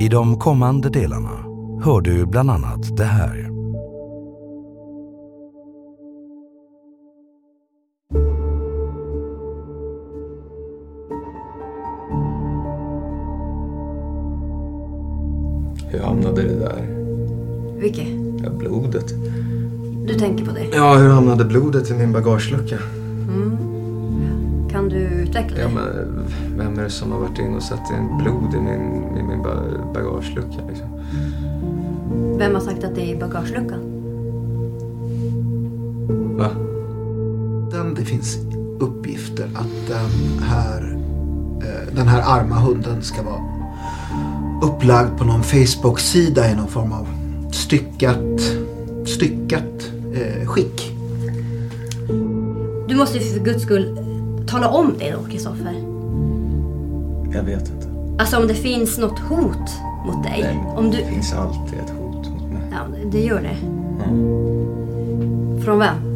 I 0.00 0.08
de 0.08 0.38
kommande 0.38 0.88
delarna 0.88 1.44
hör 1.84 2.00
du 2.00 2.26
bland 2.26 2.50
annat 2.50 2.96
det 2.96 3.04
här. 3.04 3.50
Hur 15.90 16.00
hamnade 16.00 16.42
det 16.42 16.58
där? 16.58 16.86
Vilket? 17.80 18.08
Ja, 18.44 18.50
blodet. 18.50 19.14
Du 20.06 20.14
tänker 20.14 20.44
på 20.44 20.52
det? 20.52 20.76
Ja, 20.76 20.94
hur 20.94 21.08
hamnade 21.08 21.44
blodet 21.44 21.90
i 21.90 21.94
min 21.94 22.12
bagagelucka? 22.12 22.78
Utveckla 25.38 25.60
Ja, 25.60 25.68
men 25.68 26.24
vem 26.58 26.78
är 26.78 26.82
det 26.82 26.90
som 26.90 27.12
har 27.12 27.18
varit 27.18 27.38
in 27.38 27.54
och 27.54 27.62
satt 27.62 27.90
in 27.90 28.18
blod 28.18 28.54
i 28.54 28.60
min, 28.60 29.16
i 29.18 29.22
min 29.22 29.42
ba- 29.42 29.92
bagagelucka 29.94 30.58
liksom? 30.68 30.88
Vem 32.38 32.54
har 32.54 32.60
sagt 32.60 32.84
att 32.84 32.94
det 32.94 33.00
är 33.00 33.14
i 33.14 33.16
bagageluckan? 33.16 33.80
Va? 36.38 36.48
Den, 37.72 37.94
det 37.94 38.04
finns 38.04 38.38
uppgifter 38.80 39.44
att 39.54 39.88
den 39.88 40.42
här, 40.42 40.98
eh, 41.60 41.94
den 41.94 42.08
här 42.08 42.22
arma 42.40 42.54
hunden 42.54 43.02
ska 43.02 43.22
vara 43.22 43.42
upplagd 44.62 45.18
på 45.18 45.24
någon 45.24 45.42
Facebook-sida 45.42 46.50
i 46.50 46.54
någon 46.54 46.68
form 46.68 46.92
av 46.92 47.06
styckat, 47.52 48.40
styckat 49.06 49.90
eh, 50.14 50.46
skick. 50.46 50.92
Du 52.88 52.96
måste 52.96 53.20
för 53.20 53.40
guds 53.40 53.62
skull 53.62 54.05
tala 54.56 54.68
om 54.68 54.94
det 54.98 55.10
då, 55.10 55.24
Kristoffer. 55.30 55.72
Jag 57.32 57.42
vet 57.42 57.70
inte. 57.70 57.86
Alltså 58.18 58.36
om 58.36 58.48
det 58.48 58.54
finns 58.54 58.98
något 58.98 59.18
hot 59.18 59.70
mot 60.06 60.24
dig. 60.24 60.40
Nej, 60.42 60.58
om 60.76 60.90
du... 60.90 60.96
Det 60.98 61.06
finns 61.06 61.32
alltid 61.32 61.78
ett 61.78 61.90
hot 61.90 62.28
mot 62.30 62.52
mig. 62.52 62.62
Ja, 62.70 63.08
det 63.10 63.20
gör 63.20 63.40
det. 63.40 63.56
Ja. 63.98 64.04
Från 65.64 65.78
vem? 65.78 66.15